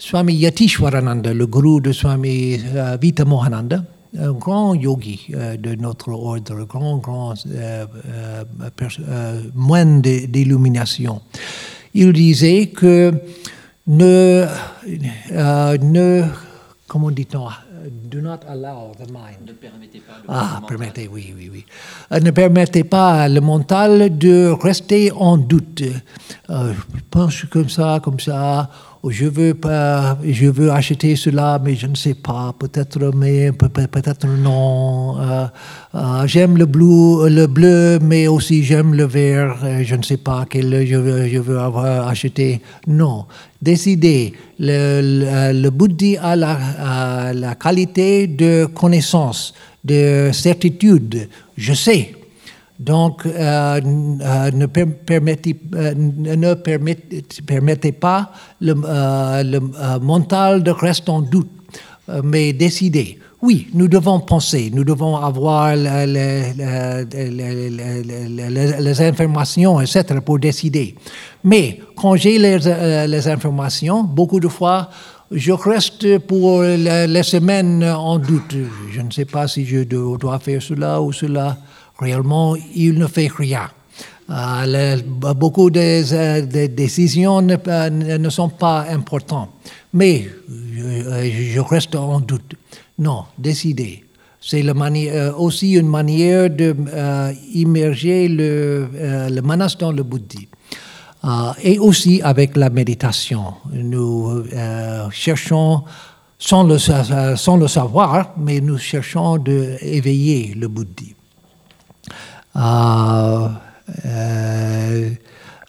Swami 0.00 0.34
Yatishwarananda, 0.34 1.34
le 1.34 1.46
gourou 1.48 1.80
de 1.80 1.90
Swami 1.90 2.54
uh, 2.54 2.96
Vita 3.00 3.24
Mohananda, 3.24 3.82
un 4.16 4.30
grand 4.30 4.74
yogi 4.74 5.26
uh, 5.30 5.58
de 5.58 5.74
notre 5.74 6.10
ordre, 6.12 6.64
grand, 6.66 6.98
grand 6.98 7.34
moine 9.56 10.00
d'illumination. 10.00 11.20
Il 11.94 12.12
disait 12.12 12.66
que 12.68 13.12
ne, 13.88 14.46
ne 15.82 16.22
comment 16.86 17.10
dit-on, 17.10 17.48
do 17.90 18.20
not 18.20 18.40
allow 18.48 18.92
the 18.98 19.10
mind. 19.10 19.46
Ne 19.46 19.52
permettez 19.52 20.00
pas 20.00 20.14
le 20.18 20.24
ah, 20.28 20.60
permettez, 20.66 21.08
oui, 21.08 21.34
oui, 21.36 21.50
oui. 21.52 21.64
ne 22.20 22.30
permettez 22.30 22.84
pas 22.84 23.28
le 23.28 23.40
mental 23.40 24.16
de 24.18 24.48
rester 24.60 25.10
en 25.12 25.36
doute. 25.36 25.82
je 26.48 27.00
pense 27.10 27.44
comme 27.44 27.68
ça, 27.68 28.00
comme 28.02 28.20
ça 28.20 28.70
je 29.10 29.26
veux 29.26 29.54
pas, 29.54 30.18
je 30.24 30.46
veux 30.46 30.70
acheter 30.70 31.16
cela, 31.16 31.60
mais 31.62 31.74
je 31.74 31.86
ne 31.86 31.94
sais 31.94 32.14
pas, 32.14 32.54
peut-être, 32.58 33.12
mais 33.14 33.52
peut-être 33.52 34.26
non. 34.26 35.18
Euh, 35.20 35.46
euh, 35.94 36.26
j'aime 36.26 36.56
le 36.56 36.66
bleu, 36.66 37.28
le 37.28 37.46
bleu, 37.46 37.98
mais 38.02 38.26
aussi 38.26 38.62
j'aime 38.64 38.94
le 38.94 39.04
vert. 39.04 39.58
Euh, 39.62 39.82
je 39.84 39.94
ne 39.94 40.02
sais 40.02 40.16
pas 40.16 40.46
quel 40.48 40.86
je 40.86 40.96
veux, 40.96 41.28
je 41.28 41.38
veux 41.38 41.58
avoir 41.58 42.08
acheté. 42.08 42.60
Non, 42.86 43.26
décider. 43.62 44.32
Le, 44.58 45.52
le, 45.52 45.70
bouddhi 45.70 46.16
a 46.16 46.34
la, 46.36 47.32
la 47.32 47.54
qualité 47.54 48.26
de 48.26 48.66
connaissance, 48.66 49.54
de 49.84 50.30
certitude. 50.32 51.28
Je 51.56 51.74
sais. 51.74 52.17
Donc, 52.78 53.26
euh, 53.26 53.80
euh, 53.80 54.50
ne, 54.52 54.66
permettez, 54.66 55.56
euh, 55.74 56.54
permettez, 57.46 57.92
pas 57.92 58.30
le, 58.60 58.74
mental 59.98 60.62
de 60.62 60.70
rester 60.70 61.10
en 61.10 61.22
doute, 61.22 61.50
mais 62.22 62.52
décider. 62.52 63.18
Oui, 63.42 63.68
nous 63.74 63.88
devons 63.88 64.20
penser, 64.20 64.70
nous 64.72 64.84
devons 64.84 65.16
avoir 65.16 65.74
les, 65.74 66.06
les, 68.78 69.02
informations, 69.02 69.80
etc., 69.80 70.04
pour 70.24 70.38
décider. 70.38 70.94
Mais 71.42 71.80
quand 71.96 72.14
j'ai 72.14 72.38
les, 72.38 73.28
informations, 73.28 74.04
beaucoup 74.04 74.38
de 74.40 74.48
fois, 74.48 74.88
je 75.32 75.52
reste 75.52 76.18
pour 76.20 76.62
les, 76.62 77.22
semaines 77.24 77.82
en 77.84 78.18
doute. 78.18 78.54
Je 78.92 79.00
ne 79.00 79.10
sais 79.10 79.24
pas 79.24 79.48
si 79.48 79.64
je 79.66 79.82
dois 79.82 80.38
faire 80.38 80.62
cela 80.62 81.02
ou 81.02 81.12
cela 81.12 81.56
réellement, 81.98 82.56
il 82.74 82.94
ne 82.94 83.06
fait 83.06 83.30
rien. 83.34 83.70
Euh, 84.30 84.98
beaucoup 85.34 85.70
de, 85.70 85.80
euh, 85.80 86.68
décisions 86.68 87.38
euh, 87.48 87.90
ne, 88.18 88.28
sont 88.28 88.50
pas 88.50 88.84
importantes. 88.90 89.48
Mais 89.94 90.28
je, 90.48 91.60
reste 91.60 91.94
en 91.94 92.20
doute. 92.20 92.54
Non, 92.98 93.24
décider. 93.38 94.04
C'est 94.40 94.64
aussi 95.36 95.72
une 95.72 95.88
manière 95.88 96.50
d'immerger 96.50 98.28
le, 98.28 98.88
le 99.30 99.40
manas 99.40 99.76
dans 99.78 99.92
le 99.92 100.02
bouddhi. 100.02 100.48
et 101.62 101.78
aussi 101.78 102.22
avec 102.22 102.56
la 102.56 102.70
méditation. 102.70 103.54
Nous 103.72 104.44
cherchons 105.10 105.82
sans 106.38 106.62
le, 106.62 106.78
sans 106.78 107.56
le 107.56 107.66
savoir, 107.66 108.32
mais 108.38 108.60
nous 108.60 108.78
cherchons 108.78 109.38
d'éveiller 109.38 110.54
le 110.54 110.68
bouddhi. 110.68 111.14
Euh, 112.58 113.48
euh, 114.06 115.10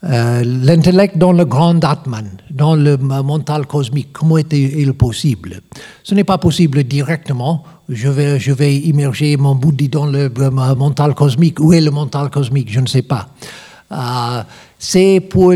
euh, 0.03 0.43
l'intellect 0.43 1.17
dans 1.17 1.33
le 1.33 1.45
grand 1.45 1.83
Atman, 1.83 2.29
dans 2.51 2.75
le 2.75 2.97
mental 2.97 3.67
cosmique, 3.67 4.13
comment 4.13 4.37
est-il 4.37 4.93
possible? 4.93 5.59
Ce 6.03 6.15
n'est 6.15 6.23
pas 6.23 6.37
possible 6.37 6.83
directement. 6.85 7.63
Je 7.89 8.07
vais, 8.07 8.39
je 8.39 8.53
vais 8.53 8.77
immerger 8.77 9.35
mon 9.35 9.55
bouddhi 9.55 9.89
dans 9.89 10.05
le 10.05 10.29
mental 10.29 11.13
cosmique. 11.15 11.59
Où 11.59 11.73
est 11.73 11.81
le 11.81 11.91
mental 11.91 12.29
cosmique? 12.29 12.71
Je 12.71 12.79
ne 12.79 12.87
sais 12.87 13.01
pas. 13.01 13.27
C'est 14.77 15.19
pour 15.19 15.53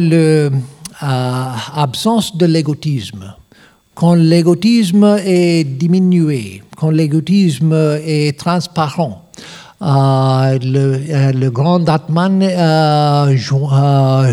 l'absence 1.01 2.35
de 2.35 2.45
l'égotisme 2.45 3.33
quand 3.95 4.15
l'égotisme 4.15 5.19
est 5.23 5.63
diminué, 5.63 6.63
quand 6.75 6.89
l'égotisme 6.89 7.73
est 8.03 8.37
transparent, 8.37 9.22
euh, 9.85 10.59
le, 10.63 11.01
euh, 11.09 11.33
le, 11.33 11.51
grand 11.51 11.89
Atman 11.89 12.41
euh, 12.41 13.35
joint, 13.35 14.25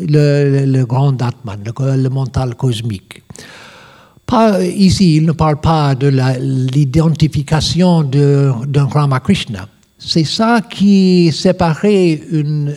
le, 0.00 0.84
grand 0.84 1.20
Atman, 1.20 1.58
le, 1.96 2.08
mental 2.08 2.54
cosmique. 2.54 3.24
Ici, 4.76 5.16
il 5.16 5.26
ne 5.26 5.32
parle 5.32 5.60
pas 5.60 5.96
de 5.96 6.06
l'identification 6.06 8.02
d'un 8.04 8.86
Ramakrishna, 8.86 9.66
c'est 9.98 10.24
ça 10.24 10.60
qui 10.60 11.32
séparait 11.32 12.20
une, 12.30 12.74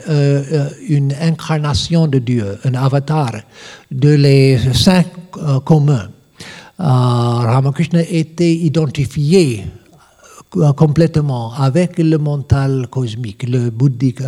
incarnation 1.21 2.07
de 2.07 2.17
Dieu, 2.17 2.57
un 2.65 2.73
avatar, 2.73 3.33
de 3.91 4.09
les 4.09 4.57
euh, 4.57 5.59
communs. 5.59 6.09
Ramakrishna 6.79 8.01
était 8.01 8.53
identifié 8.53 9.63
complètement 10.49 11.53
avec 11.53 11.97
le 11.97 12.17
mental 12.17 12.87
cosmique, 12.89 13.47
le 13.47 13.69
bouddhique 13.69 14.21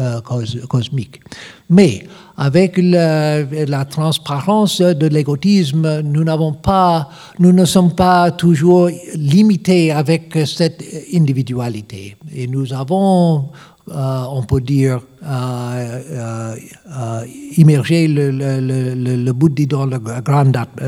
cosmique. 0.67 1.22
Mais 1.70 2.03
avec 2.38 2.78
la, 2.78 3.86
transparence 3.86 4.82
de 4.82 5.07
l'égotisme, 5.07 6.01
nous 6.01 6.24
n'avons 6.24 6.53
pas, 6.53 7.09
nous 7.39 7.51
ne 7.51 7.65
sommes 7.65 7.93
pas 7.93 8.32
toujours 8.32 8.89
limités 9.15 9.91
avec 9.91 10.38
cette 10.45 10.84
individualité. 11.13 12.17
Et 12.34 12.47
nous 12.47 12.74
avons, 12.74 13.49
euh, 13.91 14.24
on 14.32 14.43
peut 14.43 14.61
dire, 14.61 14.99
euh, 15.24 15.99
euh, 16.11 17.26
immergé 17.57 18.07
le, 18.07 18.32
le, 18.32 19.65
dans 19.65 19.86
le 19.86 19.99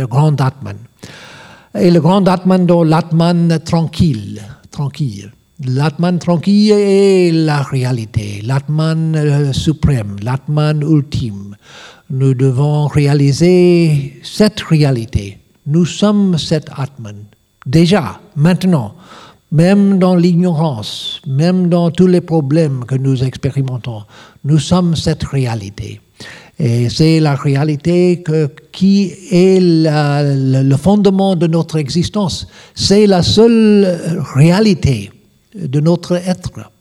grand 0.08 0.42
Atman. 0.42 0.78
Et 1.76 1.90
le 1.90 2.02
grand 2.02 2.28
Atman 2.28 2.66
dans 2.66 2.84
l'Atman 2.84 3.60
tranquille 3.64 4.42
tranquille. 4.72 5.32
L'Atman 5.64 6.18
tranquille 6.18 6.72
est 6.72 7.32
la 7.32 7.62
réalité, 7.62 8.42
l'Atman 8.44 9.16
euh, 9.16 9.54
suprême, 9.54 10.16
l'Atman 10.24 10.82
ultime. 10.82 11.56
Nous 12.10 12.34
devons 12.34 12.88
réaliser 12.88 14.20
cette 14.24 14.60
réalité. 14.62 15.38
Nous 15.68 15.86
sommes 15.86 16.38
cet 16.40 16.70
Atman. 16.76 17.16
Déjà, 17.68 18.20
maintenant, 18.36 18.96
même 19.52 20.00
dans 20.00 20.16
l'ignorance, 20.16 21.22
même 21.28 21.70
dans 21.70 21.92
tous 21.92 22.08
les 22.08 22.22
problèmes 22.22 22.86
que 22.86 22.96
nous 22.96 23.24
expérimentons, 23.24 24.04
nous 24.44 24.58
sommes 24.60 24.96
cette 24.96 25.24
réalité. 25.26 26.02
Et 26.60 26.90
c'est 26.90 27.20
la 27.20 27.36
réalité 27.36 28.24
qui 28.72 29.12
est 29.32 29.60
le 29.62 30.76
fondement 30.76 31.36
de 31.36 31.48
notre 31.48 31.78
existence. 31.78 32.48
C'est 32.76 33.08
la 33.08 33.24
seule 33.24 34.22
réalité 34.36 35.12
de 35.56 35.80
notre 35.80 36.14
être. 36.14 36.72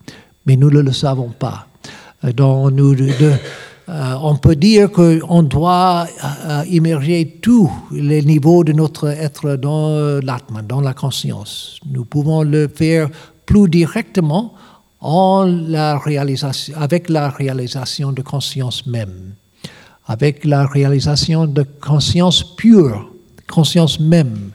Mais 0.47 0.57
nous 0.57 0.71
ne 0.71 0.81
le 0.81 0.93
savons 0.93 1.31
pas. 1.31 1.67
Donc, 2.23 2.73
nous, 2.73 2.95
euh, 2.95 4.15
on 4.23 4.37
peut 4.37 4.57
dire 4.57 4.91
qu'on 4.93 5.43
doit 5.43 6.07
euh, 6.23 6.63
immerger 6.71 7.39
tous 7.41 7.71
les 7.91 8.23
niveaux 8.23 8.63
de 8.63 8.73
notre 8.73 9.09
être 9.09 9.57
dans 9.57 10.21
l'atman, 10.23 10.67
dans 10.67 10.81
la 10.81 10.93
conscience. 10.93 11.81
Nous 11.91 12.05
pouvons 12.05 12.43
le 12.43 12.69
faire 12.69 13.09
plus 13.47 13.69
directement 13.69 14.55
avec 15.03 17.09
la 17.09 17.31
réalisation 17.31 18.13
de 18.13 18.23
conscience 18.23 18.87
même 18.87 19.33
avec 20.11 20.45
la 20.45 20.67
réalisation 20.67 21.47
de 21.47 21.63
conscience 21.63 22.43
pure, 22.57 23.13
conscience 23.47 24.01
même, 24.01 24.51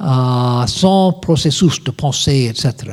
euh, 0.00 0.66
sans 0.68 1.14
processus 1.14 1.82
de 1.82 1.90
pensée, 1.90 2.44
etc. 2.48 2.92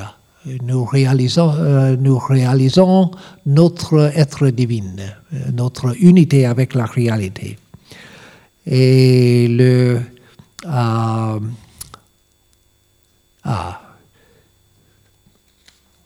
Nous 0.63 0.83
réalisons, 0.83 1.53
euh, 1.53 1.95
nous 1.95 2.17
réalisons 2.17 3.11
notre 3.45 4.11
être 4.15 4.47
divin, 4.49 4.97
euh, 4.97 5.51
notre 5.53 5.95
unité 6.03 6.47
avec 6.47 6.73
la 6.73 6.85
réalité. 6.85 7.59
Et 8.65 9.47
le. 9.47 10.01
ah, 10.65 11.37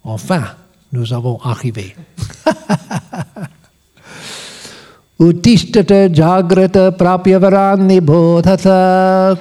enfin, 0.04 0.44
nous 0.92 1.14
avons 1.14 1.40
arrivé. 1.42 1.96
उत्तिष्ठत 5.21 5.93
जाग्रत 6.17 6.77
प्राप्यवरान्निबोधत 6.99 8.63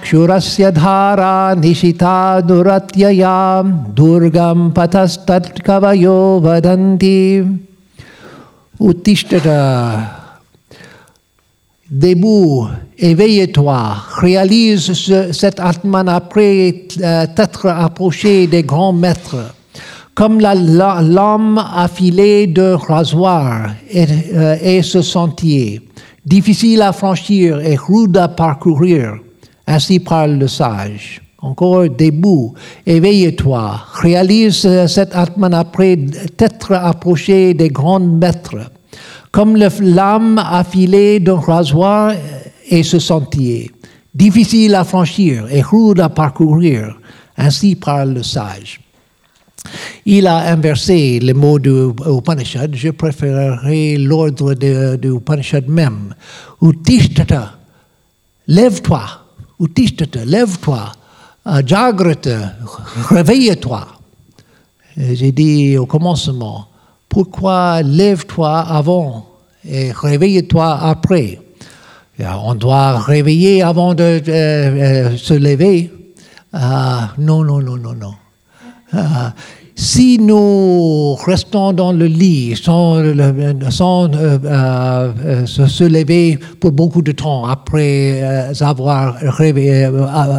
क्षुरस्य 0.01 0.71
धारा 0.75 1.35
निशिता 1.61 2.17
दुरत्ययां 2.47 3.65
दुर्गं 3.97 4.69
पथस्तत्कवयो 4.77 6.19
वदन्ति 6.45 7.19
उत्तिष्ठत 8.89 9.47
Debout, 11.89 12.67
éveille-toi, 12.99 13.95
réalise 14.19 14.93
cet 15.31 15.59
Atman 15.59 16.07
après 16.07 16.85
euh, 17.01 17.25
t'être 17.35 17.65
approché 17.65 18.45
des 18.45 18.61
grands 18.61 18.93
maîtres 18.93 19.55
comme 20.14 20.40
la, 20.40 20.54
lame 20.54 21.58
affilée 21.58 22.46
de 22.46 22.72
rasoir 22.72 23.70
et, 23.90 24.82
ce 24.82 25.02
sentier, 25.02 25.80
difficile 26.24 26.82
à 26.82 26.92
franchir 26.92 27.60
et 27.60 27.76
rude 27.76 28.16
à 28.16 28.28
parcourir. 28.28 29.14
Ainsi 29.66 29.98
parle 29.98 30.32
le 30.32 30.46
sage. 30.46 31.20
Encore 31.40 31.88
debout, 31.90 32.54
éveille-toi, 32.86 33.78
réalise 33.94 34.86
cet 34.86 35.14
Atman 35.14 35.52
après 35.52 35.98
t'être 36.36 36.72
approché 36.72 37.52
des 37.52 37.68
grands 37.68 38.00
maîtres, 38.00 38.70
comme 39.30 39.56
la 39.56 39.68
lame 39.80 40.38
affilée 40.38 41.20
d'un 41.20 41.38
rasoir 41.38 42.14
et 42.70 42.82
ce 42.82 42.98
sentier, 42.98 43.70
difficile 44.14 44.74
à 44.74 44.84
franchir 44.84 45.46
et 45.50 45.60
rude 45.60 46.00
à 46.00 46.08
parcourir. 46.08 46.98
Ainsi 47.36 47.74
parle 47.74 48.14
le 48.14 48.22
sage. 48.22 48.83
Il 50.06 50.26
a 50.26 50.52
inversé 50.52 51.18
les 51.20 51.32
mots 51.32 51.58
du 51.58 51.70
Upanishad. 52.06 52.74
Je 52.74 52.90
préférerais 52.90 53.96
l'ordre 53.96 54.54
du 54.54 55.08
Upanishad 55.08 55.66
même. 55.68 56.14
Utishtata, 56.60 57.58
lève-toi. 58.46 59.02
Utishtata, 59.60 60.24
lève-toi. 60.24 60.92
Jagrata, 61.66 62.54
réveille-toi. 63.08 63.86
J'ai 64.96 65.32
dit 65.32 65.76
au 65.76 65.86
commencement, 65.86 66.68
pourquoi 67.08 67.82
lève-toi 67.82 68.60
avant 68.60 69.26
et 69.68 69.92
réveille-toi 69.92 70.78
après? 70.80 71.40
On 72.18 72.54
doit 72.54 72.98
réveiller 72.98 73.62
avant 73.62 73.92
de 73.94 74.22
euh, 74.28 75.16
se 75.16 75.34
lever. 75.34 75.90
Ah, 76.52 77.12
non, 77.18 77.42
non, 77.42 77.60
non, 77.60 77.76
non, 77.76 77.94
non. 77.94 78.14
Si 79.76 80.18
nous 80.20 81.14
restons 81.16 81.72
dans 81.72 81.90
le 81.92 82.06
lit 82.06 82.54
sans, 82.54 83.02
sans 83.70 84.08
euh, 84.14 84.38
euh, 84.44 85.46
se 85.46 85.82
lever 85.82 86.38
pour 86.60 86.70
beaucoup 86.70 87.02
de 87.02 87.10
temps 87.10 87.44
après 87.46 88.20
euh, 88.22 88.52
avoir 88.60 89.16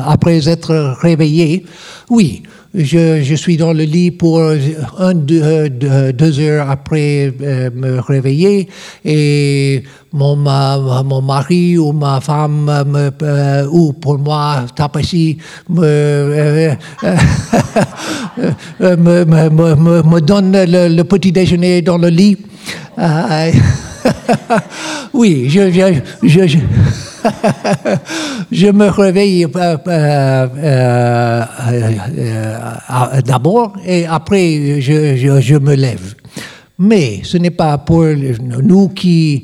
après 0.08 0.48
être 0.48 0.96
réveillé, 1.02 1.66
oui, 2.10 2.44
je, 2.78 3.36
suis 3.36 3.58
dans 3.58 3.74
le 3.74 3.84
lit 3.84 4.12
pour 4.12 4.42
un, 4.42 5.14
deux, 5.14 5.70
deux 5.70 6.40
heures 6.40 6.70
après 6.70 7.34
me 7.74 8.00
réveiller 8.00 8.68
et 9.04 9.84
mon, 10.16 10.36
mari 11.22 11.78
ou 11.78 11.92
ma 11.92 12.22
femme 12.22 12.66
me, 12.88 13.12
euh, 13.22 13.68
ou 13.70 13.94
pour 13.94 14.18
moi 14.18 14.66
euh, 14.80 16.76
euh, 18.82 18.98
me, 18.98 19.26
me, 19.26 20.04
me, 20.04 20.22
donne 20.22 20.52
le, 20.54 21.04
petit 21.04 21.32
déjeuner 21.32 21.82
dans 21.82 21.98
le 21.98 22.08
lit. 22.10 22.38
oui, 25.14 25.48
je, 25.50 25.72
je, 25.72 26.00
je, 26.24 26.48
je, 26.48 26.58
je 28.52 28.68
me 28.68 28.88
réveille 28.90 29.46
euh, 29.46 29.78
euh, 29.88 30.46
euh, 32.18 33.22
d'abord 33.26 33.74
et 33.86 34.06
après 34.06 34.80
je, 34.82 35.16
je, 35.42 35.58
me 35.58 35.76
lève. 35.76 36.14
Mais 36.78 37.22
ce 37.24 37.38
n'est 37.38 37.52
pas 37.52 37.78
pour 37.78 38.06
nous 38.64 38.90
qui 38.90 39.42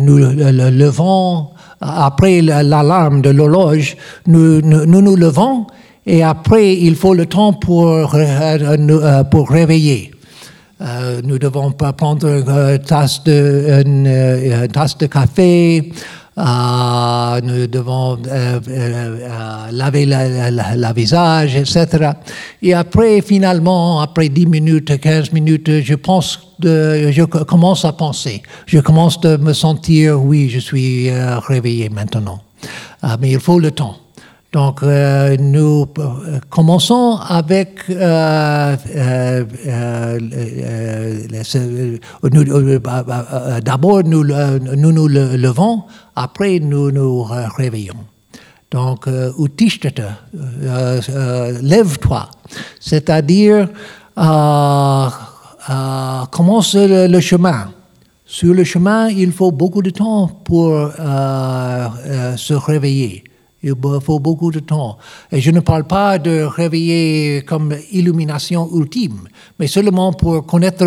nous 0.00 0.18
le- 0.18 0.70
levons 0.70 1.48
après 1.80 2.40
la- 2.42 2.62
l'alarme 2.62 3.20
de 3.22 3.30
l'horloge, 3.30 3.96
nous, 4.26 4.60
nous 4.62 4.84
nous 5.02 5.16
levons 5.16 5.66
et 6.06 6.22
après 6.22 6.74
il 6.76 6.96
faut 6.96 7.14
le 7.14 7.26
temps 7.26 7.52
pour, 7.52 8.10
pour 9.30 9.50
réveiller. 9.50 10.10
Euh, 10.80 11.20
nous 11.24 11.38
devons 11.38 11.72
pas 11.72 11.92
prendre 11.92 12.26
une 12.28 12.78
tasse 12.78 13.24
de, 13.24 13.32
euh, 13.32 14.66
tasse 14.68 14.96
de 14.98 15.06
café. 15.06 15.92
euh, 16.38 17.40
nous 17.42 17.66
devons 17.66 18.16
euh, 18.16 18.20
euh, 18.28 18.60
euh, 18.68 19.66
laver 19.72 20.06
la, 20.06 20.50
la- 20.52 20.92
visage, 20.92 21.56
etc. 21.56 22.10
Et 22.62 22.74
après, 22.74 23.20
finalement, 23.22 24.00
après 24.00 24.28
10 24.28 24.46
minutes, 24.46 25.00
15 25.00 25.32
minutes, 25.32 25.80
je 25.82 25.94
pense, 25.94 26.38
je 26.62 27.24
co- 27.24 27.44
commence 27.44 27.84
à 27.84 27.92
penser. 27.92 28.42
Je 28.66 28.78
commence 28.78 29.20
de 29.20 29.36
me 29.36 29.52
sentir, 29.52 30.22
oui, 30.22 30.48
je 30.48 30.60
suis 30.60 31.10
euh, 31.10 31.40
réveillé 31.40 31.88
maintenant. 31.88 32.40
Mais 33.20 33.30
il 33.32 33.40
faut 33.40 33.58
le 33.58 33.70
temps. 33.72 33.96
Donc, 34.50 34.82
euh, 34.82 35.36
nous 35.38 35.86
euh, 35.98 36.38
commençons 36.48 37.18
avec. 37.28 37.80
euh, 37.90 38.74
euh, 38.96 39.44
euh, 39.66 40.18
euh, 42.24 42.78
bah, 42.78 43.02
bah, 43.06 43.60
D'abord, 43.60 44.02
nous, 44.04 44.24
nous 44.24 44.92
nous 44.92 45.06
le- 45.08 45.36
levons, 45.36 45.82
après, 46.16 46.60
nous 46.60 46.90
nous 46.90 47.24
réveillons. 47.24 47.92
Donc, 48.70 49.06
lève-toi, 51.62 52.30
c'est-à-dire 52.80 53.68
commence 56.30 56.74
le, 56.74 57.06
le 57.06 57.20
chemin. 57.20 57.68
Sur 58.24 58.54
le 58.54 58.64
chemin, 58.64 59.08
il 59.08 59.32
faut 59.32 59.50
beaucoup 59.52 59.82
de 59.82 59.90
temps 59.90 60.26
pour 60.44 60.70
se 60.96 62.54
réveiller. 62.54 63.24
Il 63.62 63.74
faut 64.04 64.20
beaucoup 64.20 64.50
de 64.52 64.60
temps. 64.60 64.98
Et 65.32 65.40
je 65.40 65.50
ne 65.50 65.60
parle 65.60 65.84
pas 65.84 66.18
de 66.18 66.42
réveiller 66.42 67.42
comme 67.42 67.74
illumination 67.92 68.68
ultime, 68.74 69.20
mais 69.58 69.66
seulement 69.66 70.12
pour 70.12 70.46
connaître 70.46 70.86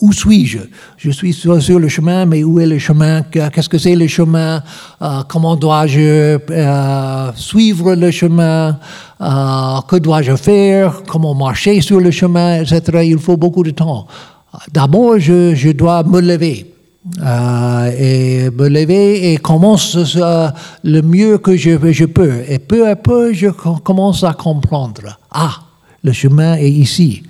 où 0.00 0.12
suis-je 0.12 0.58
Je 0.96 1.10
suis 1.10 1.32
sur, 1.32 1.78
le 1.78 1.88
chemin, 1.88 2.26
mais 2.26 2.42
où 2.42 2.58
est 2.58 2.66
le 2.66 2.78
chemin? 2.78 3.22
Que- 3.22 3.48
Qu'est-ce 3.50 3.68
que 3.68 3.78
c'est 3.78 3.94
le 3.94 4.08
chemin? 4.08 4.62
Euh, 5.00 5.22
Comment 5.28 5.54
dois-je 5.56 6.38
euh, 6.50 7.32
suivre 7.36 7.94
le 7.94 8.10
chemin? 8.10 8.78
Euh, 9.20 9.80
Que 9.88 9.96
dois-je 9.96 10.34
faire? 10.36 11.02
Comment 11.06 11.34
marcher 11.34 11.80
sur 11.80 12.00
le 12.00 12.10
chemin, 12.10 12.62
etc. 12.62 12.80
Il 13.04 13.18
faut 13.18 13.36
beaucoup 13.36 13.62
de 13.62 13.70
temps. 13.70 14.06
D'abord, 14.72 15.18
je 15.20 15.70
dois 15.72 16.02
me 16.02 16.20
lever. 16.20 16.71
Euh, 17.20 17.90
et 17.98 18.50
me 18.50 18.68
lever 18.68 19.32
et 19.32 19.36
commence 19.38 19.96
euh, 20.16 20.48
le 20.84 21.00
mieux 21.02 21.38
que 21.38 21.56
je, 21.56 21.76
je 21.90 22.04
peux. 22.04 22.42
Et 22.48 22.60
peu 22.60 22.88
à 22.88 22.94
peu, 22.94 23.32
je 23.32 23.48
co- 23.48 23.74
commence 23.78 24.22
à 24.22 24.34
comprendre. 24.34 25.18
Ah, 25.32 25.52
le 26.04 26.12
chemin 26.12 26.54
est 26.54 26.70
ici. 26.70 27.24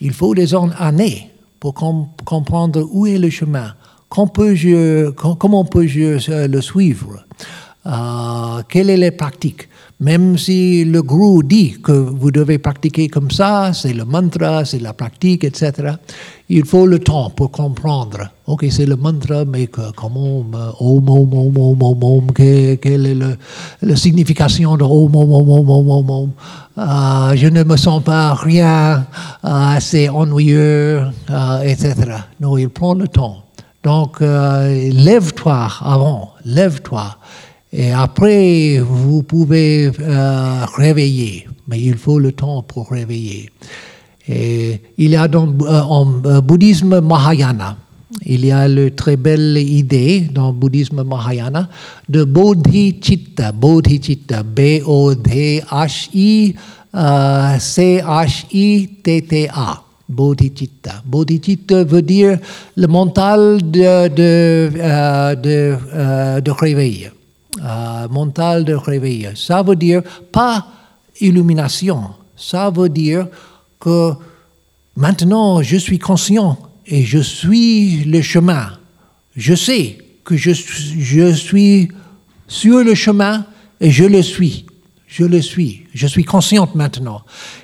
Il 0.00 0.12
faut 0.14 0.34
des 0.34 0.54
an- 0.54 0.70
années 0.78 1.30
pour 1.60 1.74
com- 1.74 2.06
comprendre 2.24 2.88
où 2.92 3.06
est 3.06 3.18
le 3.18 3.28
chemin. 3.28 3.74
Qu'on 4.08 4.26
peut-je- 4.26 5.10
com- 5.10 5.36
comment 5.38 5.66
peux-je 5.66 6.30
euh, 6.30 6.48
le 6.48 6.60
suivre? 6.62 7.24
Quelles 8.70 8.86
sont 8.86 9.00
les 9.00 9.10
pratiques? 9.10 9.68
Même 10.00 10.36
si 10.36 10.84
le 10.84 11.02
gourou 11.02 11.42
dit 11.44 11.76
que 11.82 11.92
vous 11.92 12.30
devez 12.32 12.58
pratiquer 12.58 13.08
comme 13.08 13.30
ça, 13.30 13.72
c'est 13.72 13.92
le 13.92 14.04
mantra, 14.04 14.64
c'est 14.64 14.80
la 14.80 14.92
pratique, 14.92 15.44
etc. 15.44 15.72
Il 16.48 16.64
faut 16.66 16.84
le 16.86 16.98
temps 16.98 17.30
pour 17.30 17.50
comprendre. 17.52 18.28
Ok, 18.46 18.66
c'est 18.70 18.86
le 18.86 18.96
mantra, 18.96 19.44
mais 19.44 19.68
que- 19.68 19.92
comment 19.94 20.44
euh, 20.54 20.72
Om, 20.80 21.08
Om, 21.08 21.32
Om, 21.34 21.56
Om, 21.56 21.82
Om, 21.82 22.02
Om, 22.02 22.32
que- 22.32 22.74
quelle 22.74 23.06
est 23.06 23.38
la 23.82 23.96
signification 23.96 24.76
de 24.76 24.82
Om, 24.84 25.14
Om, 25.14 25.32
Om, 25.32 25.48
Om, 25.50 25.70
Om, 25.70 25.88
Om, 25.90 26.10
Om. 26.10 26.32
Euh, 26.76 27.36
je 27.36 27.46
ne 27.48 27.62
me 27.62 27.76
sens 27.76 28.02
pas 28.02 28.34
rien, 28.34 29.06
euh, 29.44 29.76
c'est 29.80 30.08
ennuyeux, 30.08 31.02
euh, 31.30 31.60
etc. 31.62 31.94
Non, 32.40 32.58
il 32.58 32.68
prend 32.68 32.94
le 32.94 33.06
temps. 33.06 33.44
Donc, 33.84 34.20
euh, 34.20 34.90
lève-toi 34.92 35.68
avant, 35.80 36.30
lève-toi. 36.44 37.16
Et 37.76 37.90
après, 37.90 38.78
vous 38.78 39.24
pouvez 39.24 39.90
euh, 39.98 40.64
réveiller, 40.76 41.48
mais 41.66 41.80
il 41.80 41.96
faut 41.96 42.20
le 42.20 42.30
temps 42.30 42.62
pour 42.62 42.90
réveiller. 42.90 43.50
Et 44.28 44.80
il 44.96 45.10
y 45.10 45.16
a 45.16 45.26
dans 45.26 45.48
euh, 45.48 45.80
en 45.80 46.06
euh, 46.24 46.40
bouddhisme 46.40 47.00
Mahayana, 47.00 47.76
il 48.24 48.46
y 48.46 48.52
a 48.52 48.68
le 48.68 48.92
très 48.92 49.16
belle 49.16 49.58
idée 49.58 50.20
dans 50.32 50.52
le 50.52 50.52
bouddhisme 50.52 51.02
Mahayana 51.02 51.68
de 52.08 52.22
Bodhicitta, 52.22 53.50
Bodhicitta, 53.50 54.44
B-O-D-H-I, 54.44 55.34
euh. 56.94 57.58
Bodhicitta. 60.08 61.02
Bodhicitta 61.04 61.82
veut 61.82 62.02
dire 62.02 62.38
le 62.76 62.86
mental 62.86 63.58
de, 63.68 64.06
de, 64.08 64.70
de, 65.42 66.40
de 66.40 66.50
réveil. 66.52 67.10
Euh, 67.64 68.08
mental 68.10 68.66
de 68.66 68.74
réveil. 68.74 69.30
Ça 69.36 69.62
veut 69.62 69.76
dire 69.76 70.02
pas 70.30 70.66
illumination. 71.18 72.10
Ça 72.36 72.68
veut 72.68 72.90
dire 72.90 73.26
que 73.80 74.10
maintenant 74.98 75.62
je 75.62 75.78
suis 75.78 75.98
conscient 75.98 76.58
et 76.86 77.04
je 77.04 77.20
suis 77.20 78.04
le 78.04 78.20
chemin. 78.20 78.66
Je 79.34 79.54
sais 79.54 79.96
que 80.24 80.36
je, 80.36 80.50
je 80.52 81.32
suis 81.32 81.88
sur 82.46 82.84
le 82.84 82.94
chemin 82.94 83.46
et 83.80 83.90
je 83.90 84.04
le 84.04 84.20
suis. 84.20 84.66
Je 85.06 85.24
le 85.24 85.40
suis. 85.40 85.84
Je 85.94 86.06
suis 86.06 86.24
consciente 86.24 86.74
maintenant. 86.74 87.22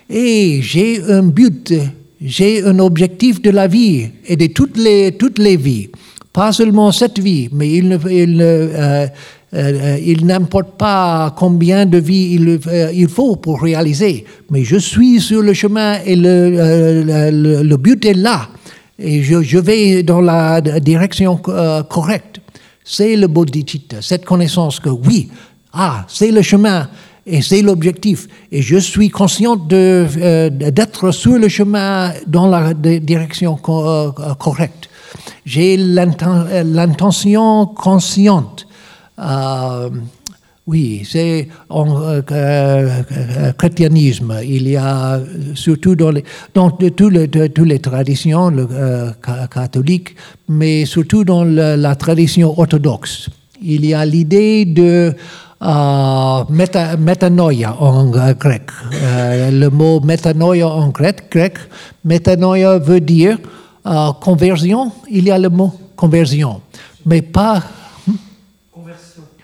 Et 0.09 0.63
j'ai 0.63 1.03
un 1.03 1.25
but, 1.25 1.75
j'ai 2.23 2.65
un 2.65 2.79
objectif 2.79 3.43
de 3.43 3.51
la 3.51 3.67
vie 3.67 4.09
et 4.25 4.37
de 4.37 4.47
toutes 4.47 4.79
les, 4.79 5.13
toutes 5.13 5.39
les 5.39 5.59
vies. 5.59 5.91
Pas 6.33 6.53
seulement 6.53 6.91
cette 6.91 7.19
vie, 7.19 7.51
mais 7.53 7.71
il 7.71 7.99
il 8.09 8.41
euh, 8.41 9.07
euh, 9.53 9.99
il 10.05 10.27
n'importe 10.27 10.73
pas 10.79 11.35
combien 11.37 11.85
de 11.87 11.99
vies 11.99 12.35
il, 12.35 12.61
euh, 12.69 12.93
il 12.95 13.09
faut 13.09 13.37
pour 13.37 13.61
réaliser. 13.63 14.25
Mais 14.51 14.63
je 14.65 14.77
suis 14.77 15.21
sur 15.21 15.43
le 15.43 15.53
chemin 15.55 15.99
et 16.07 16.15
le, 16.17 16.29
euh, 16.59 17.31
but 17.77 18.05
est 18.05 18.15
là. 18.15 18.49
Et 18.99 19.23
je, 19.23 19.59
vais 19.59 20.03
dans 20.03 20.21
la 20.21 20.61
direction 20.61 21.41
euh, 21.49 21.83
correcte. 21.83 22.41
C'est 22.85 23.17
le 23.17 23.27
bodhicitta, 23.29 24.03
cette 24.03 24.25
connaissance 24.25 24.79
que 24.81 24.89
oui, 24.91 25.29
ah, 25.73 26.05
c'est 26.09 26.31
le 26.31 26.43
chemin 26.43 26.89
et 27.27 27.43
c'est 27.43 27.63
l'objectif. 27.63 28.27
Et 28.51 28.63
je 28.63 28.77
suis 28.79 29.11
euh, 29.73 30.51
d'être 30.51 31.11
sur 31.13 31.39
le 31.39 31.49
chemin 31.49 32.13
dans 32.27 32.47
la 32.49 32.73
direction 32.75 33.57
co- 33.57 33.87
euh, 33.89 34.11
correcte. 34.39 34.89
J'ai 35.45 35.77
l'inten- 35.77 36.47
euh, 36.51 36.63
l'intention 36.65 37.67
consciente. 37.67 38.67
Euh, 39.21 39.91
oui, 40.67 41.03
c'est 41.05 41.49
en 41.69 42.01
euh, 42.01 42.23
euh, 42.31 43.03
euh, 43.11 43.53
chrétianisme. 43.59 44.35
Il 44.45 44.69
y 44.69 44.77
a 44.77 45.19
surtout 45.55 45.97
dans 45.97 46.13
toutes 46.71 47.59
les 47.59 47.79
traditions 47.81 48.51
le, 48.51 48.69
euh, 48.71 49.11
ca- 49.25 49.49
catholiques, 49.49 50.15
mais 50.49 50.85
surtout 50.85 51.25
dans 51.25 51.45
la 51.45 51.95
tradition 51.97 52.55
orthodoxe. 52.59 53.29
Il 53.63 53.85
y 53.85 53.95
a 53.95 54.07
l'idée 54.07 54.65
de 54.65 55.13
euh, 55.63 56.45
méta, 56.49 56.97
métanoïa 56.97 57.75
en 57.81 58.07
grec. 58.11 58.71
Le 58.93 59.69
mot 59.69 60.01
métanoïa 60.01 60.69
en 60.69 60.89
grec, 60.89 61.25
grec 61.33 61.59
métanoïa 62.05 62.79
veut 62.79 63.01
dire 63.01 63.39
conversion. 64.21 64.93
Il 65.11 65.25
y 65.25 65.31
a 65.31 65.39
le 65.39 65.49
mot 65.49 65.73
conversion, 65.97 66.61
mais 67.05 67.23
pas 67.23 67.63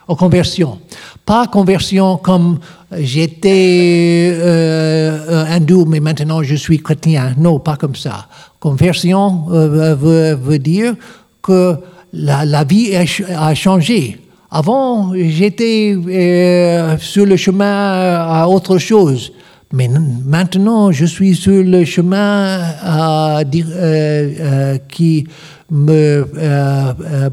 en 0.09 0.15
conversion. 0.15 0.79
Pas 1.25 1.47
conversion 1.49 2.17
comme 2.17 2.59
j'étais 2.97 4.33
euh, 4.35 5.45
un 5.47 5.57
hindou, 5.57 5.85
mais 5.87 6.01
maintenant 6.01 6.43
je 6.43 6.55
suis 6.55 6.79
chrétien. 6.79 7.35
Non, 7.39 7.59
pas 7.59 7.77
comme 7.77 7.97
ça. 7.97 8.27
Conversion 8.61 9.47
euh, 9.53 9.95
veut, 10.41 10.59
dire 10.59 10.95
que 11.43 11.77
la, 12.13 12.65
vie 12.65 12.95
a, 12.95 13.01
ch- 13.07 13.25
a 13.29 13.55
changé. 13.55 14.19
Avant, 14.51 15.13
j'étais 15.15 15.97
euh, 15.97 16.97
sur 16.99 17.27
le 17.27 17.37
chemin 17.37 17.67
à 17.67 18.47
autre 18.49 18.79
chose. 18.79 19.33
Mais 19.73 19.89
maintenant, 20.25 20.93
je 20.93 21.05
suis 21.05 21.35
sur 21.35 21.65
le 21.65 21.85
chemin 21.85 22.61
euh, 22.85 23.45
euh, 23.75 24.79
qui 24.89 25.27
me, 25.69 26.25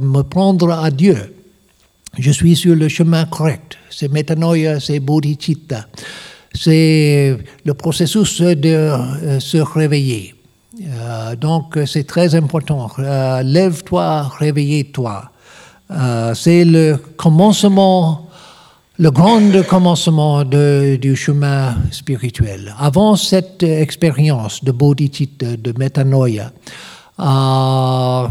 me 0.02 0.22
prendre 0.24 0.72
à 0.72 0.90
Dieu. 0.90 1.33
Je 2.18 2.32
suis 2.32 2.56
sur 2.56 2.76
le 2.76 2.88
chemin 2.90 3.26
correct. 3.26 3.78
C'est 3.90 4.12
métanoïa, 4.12 4.80
c'est 4.80 5.00
bodhicitta. 5.00 5.88
C'est 6.54 7.38
le 7.66 7.74
processus 7.74 8.42
de 8.42 9.40
se 9.40 9.58
réveiller. 9.58 10.36
donc, 11.42 11.80
c'est 11.88 12.06
très 12.06 12.36
important. 12.36 12.92
Lève-toi, 13.44 14.32
réveille-toi. 14.38 15.32
c'est 16.36 16.66
le 16.66 16.98
commencement 17.18 18.30
le 19.00 19.10
grand 19.10 19.42
commencement 19.68 20.44
du 20.44 21.16
chemin 21.16 21.76
spirituel. 21.90 22.76
Avant 22.78 23.16
cette 23.16 23.64
expérience 23.64 24.64
de 24.64 24.72
bodhicitta, 24.72 25.58
de 25.58 25.74
métanoïa, 25.78 26.52
euh, 27.20 28.28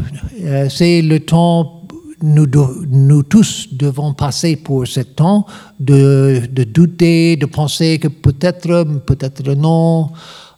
c'est 0.68 1.02
le 1.02 1.18
temps 1.20 1.81
nous, 2.22 2.46
nous 2.88 3.22
tous 3.22 3.68
devons 3.72 4.14
passer 4.14 4.56
pour 4.56 4.86
ce 4.86 5.00
temps 5.00 5.46
de, 5.80 6.42
douter, 6.64 7.36
de 7.36 7.46
penser 7.46 7.98
que 7.98 8.08
peut-être, 8.08 8.84
peut-être 9.06 9.52
non. 9.54 10.10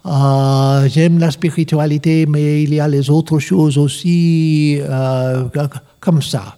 Euh, 0.07 0.89
j'aime 0.89 1.19
la 1.19 1.31
spiritualité, 1.31 2.27
mais 2.27 2.63
il 2.63 2.75
y 2.75 2.81
a 2.81 2.89
les 2.89 3.09
autres 3.09 3.39
choses 3.39 3.79
aussi, 3.79 4.79
euh, 4.81 5.45
comme 6.01 6.21
ça. 6.21 6.57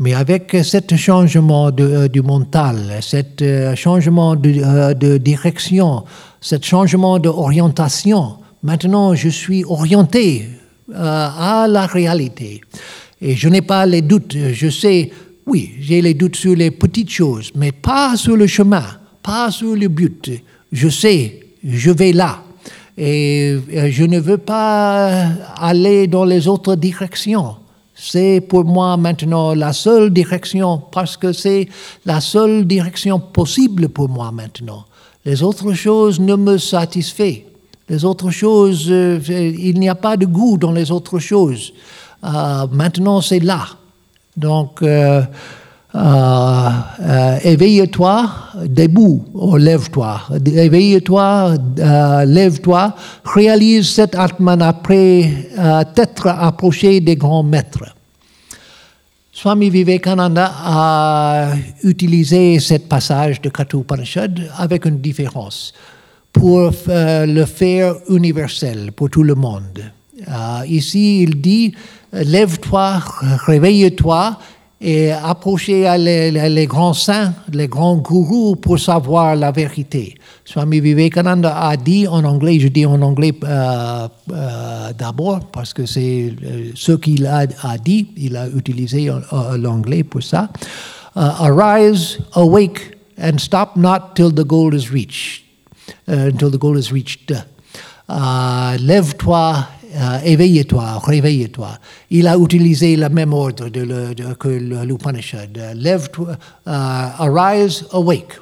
Mais 0.00 0.14
avec 0.14 0.56
ce 0.62 0.96
changement 0.96 1.70
euh, 1.78 2.08
du 2.08 2.22
mental, 2.22 3.00
ce 3.02 3.74
changement 3.76 4.34
euh, 4.34 4.94
de, 4.94 5.18
direction, 5.18 6.04
ce 6.40 6.56
changement 6.60 7.18
d'orientation, 7.18 8.38
maintenant 8.62 9.14
je 9.14 9.28
suis 9.28 9.62
orienté 9.66 10.48
à 10.94 11.66
la 11.68 11.84
réalité. 11.84 12.62
Et 13.22 13.36
je 13.36 13.48
n'ai 13.48 13.62
pas 13.62 13.86
les 13.86 14.02
doutes. 14.02 14.36
Je 14.52 14.68
sais, 14.68 15.10
oui, 15.46 15.72
j'ai 15.80 16.00
les 16.00 16.14
doutes 16.14 16.36
sur 16.36 16.54
les 16.54 16.70
petites 16.70 17.10
choses, 17.10 17.50
mais 17.54 17.72
pas 17.72 18.16
sur 18.16 18.36
le 18.36 18.46
chemin, 18.46 18.84
pas 19.22 19.50
sur 19.50 19.74
le 19.74 19.88
but. 19.88 20.30
Je 20.72 20.88
sais, 20.88 21.40
je 21.62 21.90
vais 21.90 22.12
là. 22.12 22.42
Et 22.96 23.56
je 23.90 24.04
ne 24.04 24.18
veux 24.18 24.38
pas 24.38 25.26
aller 25.56 26.06
dans 26.06 26.24
les 26.24 26.46
autres 26.48 26.76
directions. 26.76 27.56
C'est 27.94 28.40
pour 28.40 28.64
moi 28.64 28.96
maintenant 28.96 29.54
la 29.54 29.72
seule 29.72 30.10
direction 30.10 30.82
parce 30.90 31.16
que 31.16 31.32
c'est 31.32 31.68
la 32.06 32.20
seule 32.20 32.66
direction 32.66 33.18
possible 33.20 33.90
pour 33.90 34.08
moi 34.08 34.32
maintenant. 34.32 34.84
Les 35.24 35.42
autres 35.42 35.74
choses 35.74 36.18
ne 36.18 36.34
me 36.34 36.56
satisfont. 36.56 37.34
Les 37.90 38.04
autres 38.04 38.30
choses, 38.30 38.86
euh, 38.88 39.18
il 39.28 39.78
n'y 39.78 39.88
a 39.88 39.94
pas 39.94 40.16
de 40.16 40.24
goût 40.24 40.56
dans 40.56 40.72
les 40.72 40.90
autres 40.90 41.18
choses. 41.18 41.72
Euh, 42.24 42.66
maintenant, 42.70 43.20
c'est 43.20 43.40
là. 43.40 43.66
Donc, 44.36 44.82
euh, 44.82 45.22
euh, 45.94 47.38
éveille-toi, 47.42 48.30
debout, 48.66 49.24
oh, 49.34 49.56
lève-toi, 49.56 50.20
éveille-toi, 50.44 51.54
lève-toi, 52.26 52.94
réalise 53.24 53.88
cet 53.88 54.14
Atman 54.14 54.62
après 54.62 55.48
t'être 55.94 56.28
approché 56.28 57.00
des 57.00 57.16
grands 57.16 57.42
maîtres. 57.42 57.96
Swami 59.32 59.70
Vivekananda 59.70 60.52
a 60.54 61.52
utilisé 61.82 62.60
ce 62.60 62.74
passage 62.74 63.40
de 63.40 63.48
Kathopanishad 63.48 64.48
avec 64.58 64.84
une 64.84 65.00
différence 65.00 65.72
pour 66.32 66.70
le 66.86 67.44
faire 67.46 67.94
universel 68.10 68.92
pour 68.92 69.10
tout 69.10 69.24
le 69.24 69.34
monde. 69.34 69.80
ici, 70.68 71.22
il 71.22 71.40
dit, 71.40 71.74
lève-toi, 72.12 73.02
réveille-toi 73.46 74.38
et 74.80 75.12
approcher 75.12 75.86
les, 75.98 76.66
grands 76.66 76.94
saints, 76.94 77.34
les 77.52 77.68
grands 77.68 77.96
gourous 77.96 78.56
pour 78.56 78.78
savoir 78.78 79.36
la 79.36 79.50
vérité. 79.52 80.14
Swami 80.44 80.80
Vivekananda 80.80 81.54
a 81.54 81.76
dit 81.76 82.08
en 82.08 82.24
anglais, 82.24 82.58
je 82.58 82.68
dis 82.68 82.86
en 82.86 83.00
anglais 83.02 83.34
euh, 83.44 84.08
euh, 84.32 84.92
d'abord 84.96 85.40
parce 85.52 85.74
que 85.74 85.84
c'est 85.84 86.32
euh, 86.42 86.70
ce 86.74 86.92
qu'il 86.92 87.26
a, 87.26 87.46
dit, 87.76 88.08
il 88.16 88.36
a 88.36 88.48
utilisé 88.48 89.10
l'anglais 89.58 90.02
pour 90.02 90.22
ça. 90.22 90.48
Arise, 91.14 92.18
awake, 92.34 92.96
and 93.20 93.38
stop 93.38 93.76
not 93.76 94.14
till 94.14 94.32
the 94.32 94.44
goal 94.44 94.74
is 94.74 94.90
reached. 94.90 95.44
until 96.06 96.50
the 96.50 96.58
goal 96.58 96.76
is 96.76 96.92
reached. 96.92 97.34
Lève-toi 98.08 99.66
euh, 99.96 100.18
éveille-toi, 100.24 101.00
réveille-toi. 101.04 101.70
Il 102.10 102.28
a 102.28 102.36
utilisé 102.36 102.96
le 102.96 103.08
même 103.08 103.32
ordre 103.32 103.68
de 103.68 104.34
que 104.34 104.48
l'Upanishad. 104.48 105.58
Lève-toi, 105.74 106.28
euh, 106.28 107.06
arise, 107.18 107.84
awake. 107.92 108.40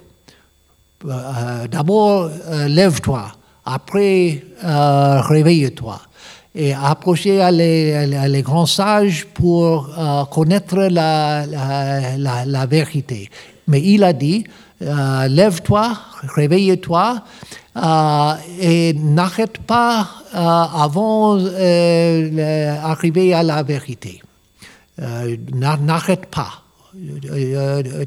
Euh, 1.06 1.66
d'abord, 1.68 2.30
lève-toi. 2.68 3.32
Après, 3.64 4.42
réveille-toi. 4.62 6.00
Et 6.54 6.74
approcher 6.74 7.48
les, 7.52 8.42
grands 8.42 8.66
sages 8.66 9.26
pour 9.26 9.90
connaître 10.30 10.76
la, 10.90 12.66
vérité. 12.66 13.30
Mais 13.68 13.82
il 13.82 14.02
a 14.02 14.12
dit, 14.12 14.44
lève-toi, 14.80 15.98
réveille-toi 16.34 17.22
et 18.60 18.92
n'arrête 18.94 19.58
pas 19.58 20.08
euh, 20.34 20.38
avant 20.38 21.36
d'arriver 21.36 23.34
euh, 23.34 23.38
à 23.38 23.42
la 23.42 23.62
vérité. 23.62 24.20
n'arrête 24.98 26.26
pas. 26.26 26.62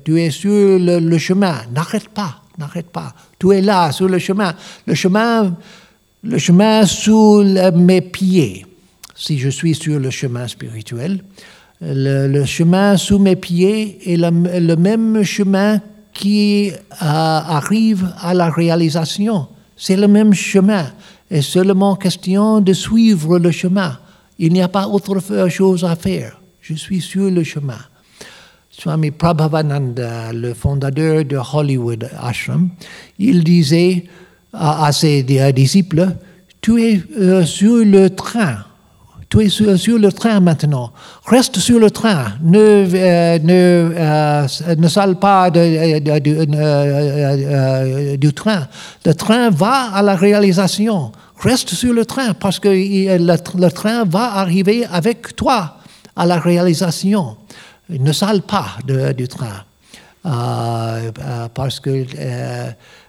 tu 0.04 0.20
es 0.20 0.30
sur 0.30 0.78
le, 0.80 1.18
chemin, 1.18 1.62
n'arrête 1.74 2.10
pas, 2.10 2.42
n'arrête 2.58 2.90
pas. 2.90 3.14
Tu 3.40 3.52
es 3.52 3.62
là, 3.62 3.92
sur 3.92 4.10
le 4.10 4.20
chemin. 4.20 4.54
Le 4.86 4.94
chemin, 4.94 5.56
le 6.24 6.38
chemin 6.38 6.86
sous 6.86 7.44
mes 7.74 8.02
pieds, 8.02 8.66
si 9.16 9.40
je 9.40 9.50
suis 9.50 9.76
sur 9.76 10.00
le 10.00 10.10
chemin 10.10 10.48
spirituel. 10.48 11.24
Le, 11.80 12.46
chemin 12.46 12.98
sous 12.98 13.20
mes 13.20 13.36
pieds 13.36 14.14
est 14.14 14.18
le, 14.18 14.76
même 14.76 15.24
chemin 15.24 15.80
qui 16.14 16.72
arrive 17.00 18.12
à 18.20 18.34
la 18.34 18.50
réalisation. 18.50 19.48
C'est 19.82 19.98
le 19.98 20.08
même 20.08 20.32
chemin. 20.32 20.92
Et 21.32 21.42
seulement 21.42 21.96
question 21.96 22.62
de 22.62 22.72
suivre 22.72 23.40
le 23.40 23.50
chemin. 23.50 23.98
Il 24.38 24.54
n'y 24.54 24.62
a 24.62 24.68
pas 24.68 24.88
autre 24.88 25.18
chose 25.50 25.84
à 25.84 25.96
faire. 25.96 26.40
Je 26.62 26.76
suis 26.76 27.02
sur 27.02 27.32
le 27.32 27.44
chemin. 27.44 27.80
Swami 28.70 29.10
Prabhavananda, 29.10 30.34
le 30.34 30.54
fondateur 30.54 31.26
de 31.26 31.36
Hollywood 31.36 32.08
Ashram, 32.16 32.70
il 33.18 33.44
disait 33.44 34.06
à, 34.54 34.92
ses 34.92 35.24
disciples, 35.24 36.10
tu 36.62 36.80
es 36.80 37.02
euh, 37.18 37.44
sur 37.44 37.84
le 37.84 38.12
train 38.12 38.58
tu 39.32 39.40
es 39.42 39.50
sur, 39.50 39.98
le 39.98 40.12
train 40.12 40.42
maintenant. 40.42 40.92
Reste 41.26 41.58
sur 41.60 41.80
le 41.80 41.90
train. 41.90 42.34
Ne, 42.42 42.60
euh, 42.60 43.40
ne, 43.40 43.94
euh, 43.96 44.46
ne 44.78 44.88
sale 44.90 45.16
pas 45.16 45.50
de, 45.50 46.00
du 48.18 48.34
train. 48.34 48.68
Le 49.06 49.14
train 49.14 49.50
va 49.50 49.94
à 49.94 50.02
la 50.02 50.18
réalisation. 50.18 51.14
Reste 51.40 51.70
sur 51.70 51.94
le 51.94 52.06
train 52.06 52.34
parce 52.34 52.60
que 52.60 52.68
le, 52.68 53.70
train 53.70 54.04
va 54.04 54.36
arriver 54.36 54.86
avec 54.92 55.34
toi 55.38 55.78
à 56.14 56.26
la 56.26 56.38
réalisation. 56.38 57.38
Ne 57.90 58.12
sale 58.12 58.42
pas 58.42 58.80
du 59.16 59.30
train. 59.30 59.64
Euh, 60.26 61.10
parce 61.54 61.80
que 61.80 62.06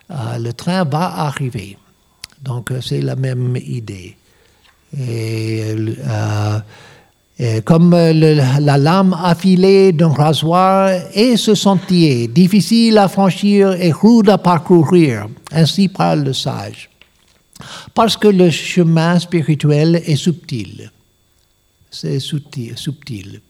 le 0.09 0.53
train 0.53 0.85
va 0.85 1.25
arriver. 1.27 1.77
Donc 2.41 2.73
c'est 2.81 3.01
la 3.01 3.17
même 3.17 3.57
idée. 3.57 4.17
Euh, 5.01 6.59
et, 7.39 7.61
comme 7.63 7.93
la 7.93 8.79
lame 8.79 9.17
affilée 9.21 9.93
d'un 9.93 10.13
rasoir 10.13 10.91
et 11.15 11.37
ce 11.37 11.55
sentier, 11.55 12.29
difficile 12.29 12.99
à 12.99 13.09
franchir 13.09 13.73
et 13.73 13.91
rude 13.91 14.29
à 14.29 14.39
parcourir, 14.39 15.27
ainsi 15.51 15.89
parle 15.89 16.25
le 16.25 16.33
sage. 16.33 16.89
Parce 17.95 18.17
que 18.17 18.29
le 18.29 18.51
chemin 18.51 19.19
spirituel 19.19 20.03
est 20.07 20.17
subtil. 20.17 20.91
C'est 21.91 22.21
subtil. 22.21 23.41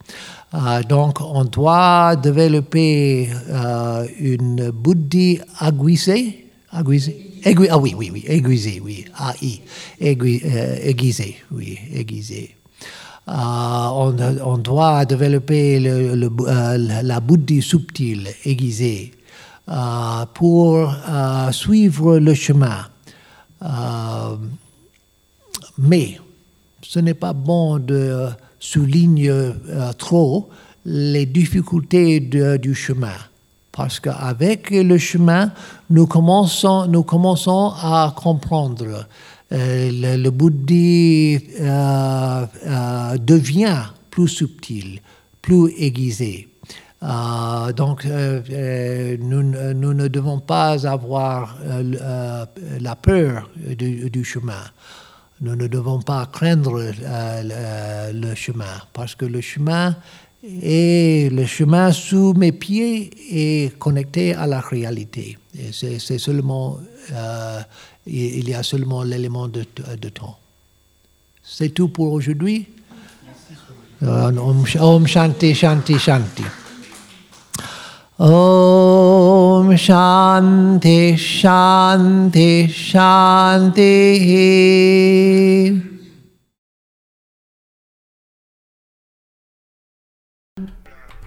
Euh, 0.55 0.83
donc, 0.83 1.21
on 1.21 1.45
doit 1.45 2.17
développer 2.17 3.31
euh, 3.49 4.07
une 4.19 4.71
buddhi 4.71 5.41
aiguisée, 5.61 6.47
aiguisé, 7.45 7.71
ah 7.71 7.79
oui, 7.79 7.95
oui, 7.97 8.11
oui, 8.13 8.25
aiguisé, 8.27 8.81
oui, 8.83 9.05
aiguisé, 10.01 10.43
euh, 10.45 10.77
aiguisé 10.83 11.37
oui, 11.51 11.79
aiguisé. 11.93 12.57
Euh, 13.29 13.33
on, 13.33 14.17
on, 14.45 14.59
doit 14.59 15.05
développer 15.05 15.79
le, 15.79 16.29
euh, 16.41 17.03
la 17.03 17.21
bouddhi 17.21 17.63
subtile, 17.63 18.29
aiguisée, 18.45 19.13
pour 20.35 20.93
suivre 21.53 22.19
le 22.19 22.35
chemin. 22.35 22.87
mais 25.79 26.19
ce 26.83 26.99
n'est 26.99 27.15
pas 27.15 27.33
bon 27.33 27.79
de 27.79 28.29
souligner 28.59 29.53
trop 29.99 30.51
les 30.85 31.27
difficultés 31.27 32.19
du 32.21 32.75
chemin 32.75 33.15
parce 33.73 34.01
qu'avec 34.01 34.71
le 34.71 34.99
chemin, 34.99 35.51
nous 35.89 36.07
commençons, 36.07 37.73
à 37.83 38.15
comprendre. 38.15 39.07
Euh, 39.53 39.91
le, 39.93 40.23
le, 40.23 40.31
bouddhisme 40.31 41.45
euh, 41.61 42.47
euh, 42.67 43.19
devient 43.19 43.83
plus 44.11 44.29
subtil, 44.29 45.01
plus 45.43 45.73
aiguisé. 45.77 46.49
Donc, 47.77 48.05
nous, 48.05 49.43
ne 49.43 50.09
devons 50.09 50.39
pas 50.39 50.87
avoir 50.87 51.59
la 52.81 52.95
peur 52.95 53.51
du, 53.57 54.25
chemin. 54.25 54.63
Nous 55.41 55.57
ne 55.57 55.67
devons 55.67 56.01
pas 56.01 56.25
craindre 56.27 56.81
le 56.81 58.35
chemin, 58.37 58.77
parce 58.93 59.17
que 59.17 59.25
le 59.25 59.41
chemin 59.41 59.97
et 60.45 61.29
le 61.31 61.47
chemin 61.47 61.93
sous 61.93 62.35
mes 62.35 62.51
pieds 62.53 63.11
est 63.31 63.79
connecté 63.79 64.35
à 64.35 64.47
la 64.47 64.61
réalité. 64.61 65.39
C'est 65.73 66.19
seulement, 66.19 66.79
euh, 67.13 67.61
il 68.07 68.49
y 68.49 68.55
a 68.55 68.63
seulement 68.63 69.03
l'élément 69.05 69.49
de, 69.49 69.63
temps. 69.63 70.39
C'est 71.43 71.71
tout 71.71 71.89
pour 71.89 72.13
aujourd'hui. 72.13 72.67
Euh, 74.03 74.37
om 74.81 75.07
Shanti 75.07 75.55
Shanti 75.55 75.97
Shanti. 75.97 76.43
Om 78.19 79.77
Shanti 79.77 81.17
Shanti 81.17 82.69
Shanti. 82.69 83.83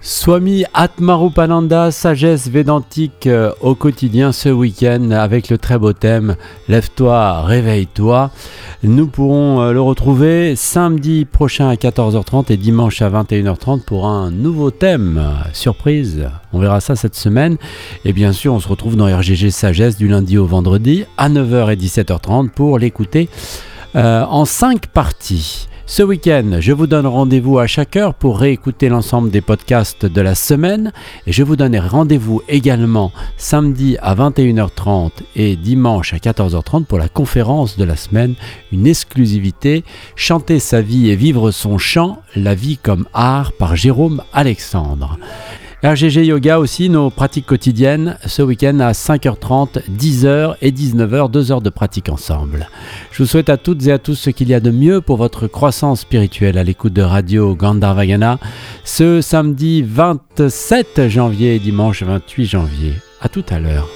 Swami 0.08 0.64
Atmarupananda, 0.72 1.90
sagesse 1.90 2.48
védantique 2.48 3.26
euh, 3.26 3.50
au 3.60 3.74
quotidien 3.74 4.30
ce 4.30 4.48
week-end 4.48 5.10
avec 5.10 5.50
le 5.50 5.58
très 5.58 5.80
beau 5.80 5.92
thème 5.92 6.36
Lève-toi, 6.68 7.42
réveille-toi. 7.42 8.30
Nous 8.84 9.08
pourrons 9.08 9.62
euh, 9.62 9.72
le 9.72 9.80
retrouver 9.80 10.54
samedi 10.54 11.24
prochain 11.24 11.68
à 11.68 11.74
14h30 11.74 12.52
et 12.52 12.56
dimanche 12.56 13.02
à 13.02 13.10
21h30 13.10 13.80
pour 13.80 14.06
un 14.06 14.30
nouveau 14.30 14.70
thème. 14.70 15.20
Surprise, 15.52 16.28
on 16.52 16.60
verra 16.60 16.80
ça 16.80 16.94
cette 16.94 17.16
semaine. 17.16 17.56
Et 18.04 18.12
bien 18.12 18.30
sûr, 18.30 18.54
on 18.54 18.60
se 18.60 18.68
retrouve 18.68 18.94
dans 18.94 19.06
RGG 19.06 19.50
Sagesse 19.50 19.96
du 19.96 20.06
lundi 20.06 20.38
au 20.38 20.46
vendredi 20.46 21.04
à 21.16 21.28
9h 21.28 21.72
et 21.72 21.76
17h30 21.76 22.50
pour 22.50 22.78
l'écouter 22.78 23.28
euh, 23.96 24.24
en 24.24 24.44
5 24.44 24.86
parties. 24.86 25.66
Ce 25.88 26.02
week-end, 26.02 26.56
je 26.58 26.72
vous 26.72 26.88
donne 26.88 27.06
rendez-vous 27.06 27.60
à 27.60 27.68
chaque 27.68 27.94
heure 27.94 28.12
pour 28.12 28.40
réécouter 28.40 28.88
l'ensemble 28.88 29.30
des 29.30 29.40
podcasts 29.40 30.04
de 30.04 30.20
la 30.20 30.34
semaine 30.34 30.92
et 31.28 31.32
je 31.32 31.44
vous 31.44 31.54
donne 31.54 31.78
rendez-vous 31.78 32.42
également 32.48 33.12
samedi 33.36 33.96
à 34.02 34.16
21h30 34.16 35.12
et 35.36 35.54
dimanche 35.54 36.12
à 36.12 36.16
14h30 36.16 36.86
pour 36.86 36.98
la 36.98 37.08
conférence 37.08 37.78
de 37.78 37.84
la 37.84 37.94
semaine, 37.94 38.34
une 38.72 38.88
exclusivité, 38.88 39.84
chanter 40.16 40.58
sa 40.58 40.80
vie 40.80 41.08
et 41.08 41.14
vivre 41.14 41.52
son 41.52 41.78
chant, 41.78 42.20
la 42.34 42.56
vie 42.56 42.78
comme 42.78 43.06
art 43.14 43.52
par 43.52 43.76
Jérôme 43.76 44.24
Alexandre. 44.32 45.16
RGG 45.84 46.24
Yoga 46.24 46.58
aussi, 46.58 46.88
nos 46.88 47.10
pratiques 47.10 47.44
quotidiennes 47.44 48.16
ce 48.24 48.40
week-end 48.40 48.80
à 48.80 48.92
5h30, 48.92 49.82
10h 49.90 50.56
et 50.62 50.72
19h, 50.72 51.30
2 51.30 51.52
heures 51.52 51.60
de 51.60 51.68
pratique 51.68 52.08
ensemble. 52.08 52.68
Je 53.10 53.22
vous 53.22 53.28
souhaite 53.28 53.50
à 53.50 53.58
toutes 53.58 53.86
et 53.86 53.92
à 53.92 53.98
tous 53.98 54.14
ce 54.14 54.30
qu'il 54.30 54.48
y 54.48 54.54
a 54.54 54.60
de 54.60 54.70
mieux 54.70 55.02
pour 55.02 55.18
votre 55.18 55.46
croissance 55.46 56.00
spirituelle 56.00 56.56
à 56.56 56.64
l'écoute 56.64 56.94
de 56.94 57.02
Radio 57.02 57.54
Gandharvagana 57.54 58.38
ce 58.84 59.20
samedi 59.20 59.82
27 59.82 61.08
janvier 61.08 61.56
et 61.56 61.58
dimanche 61.58 62.02
28 62.02 62.46
janvier. 62.46 62.94
À 63.20 63.28
tout 63.28 63.44
à 63.50 63.58
l'heure. 63.58 63.86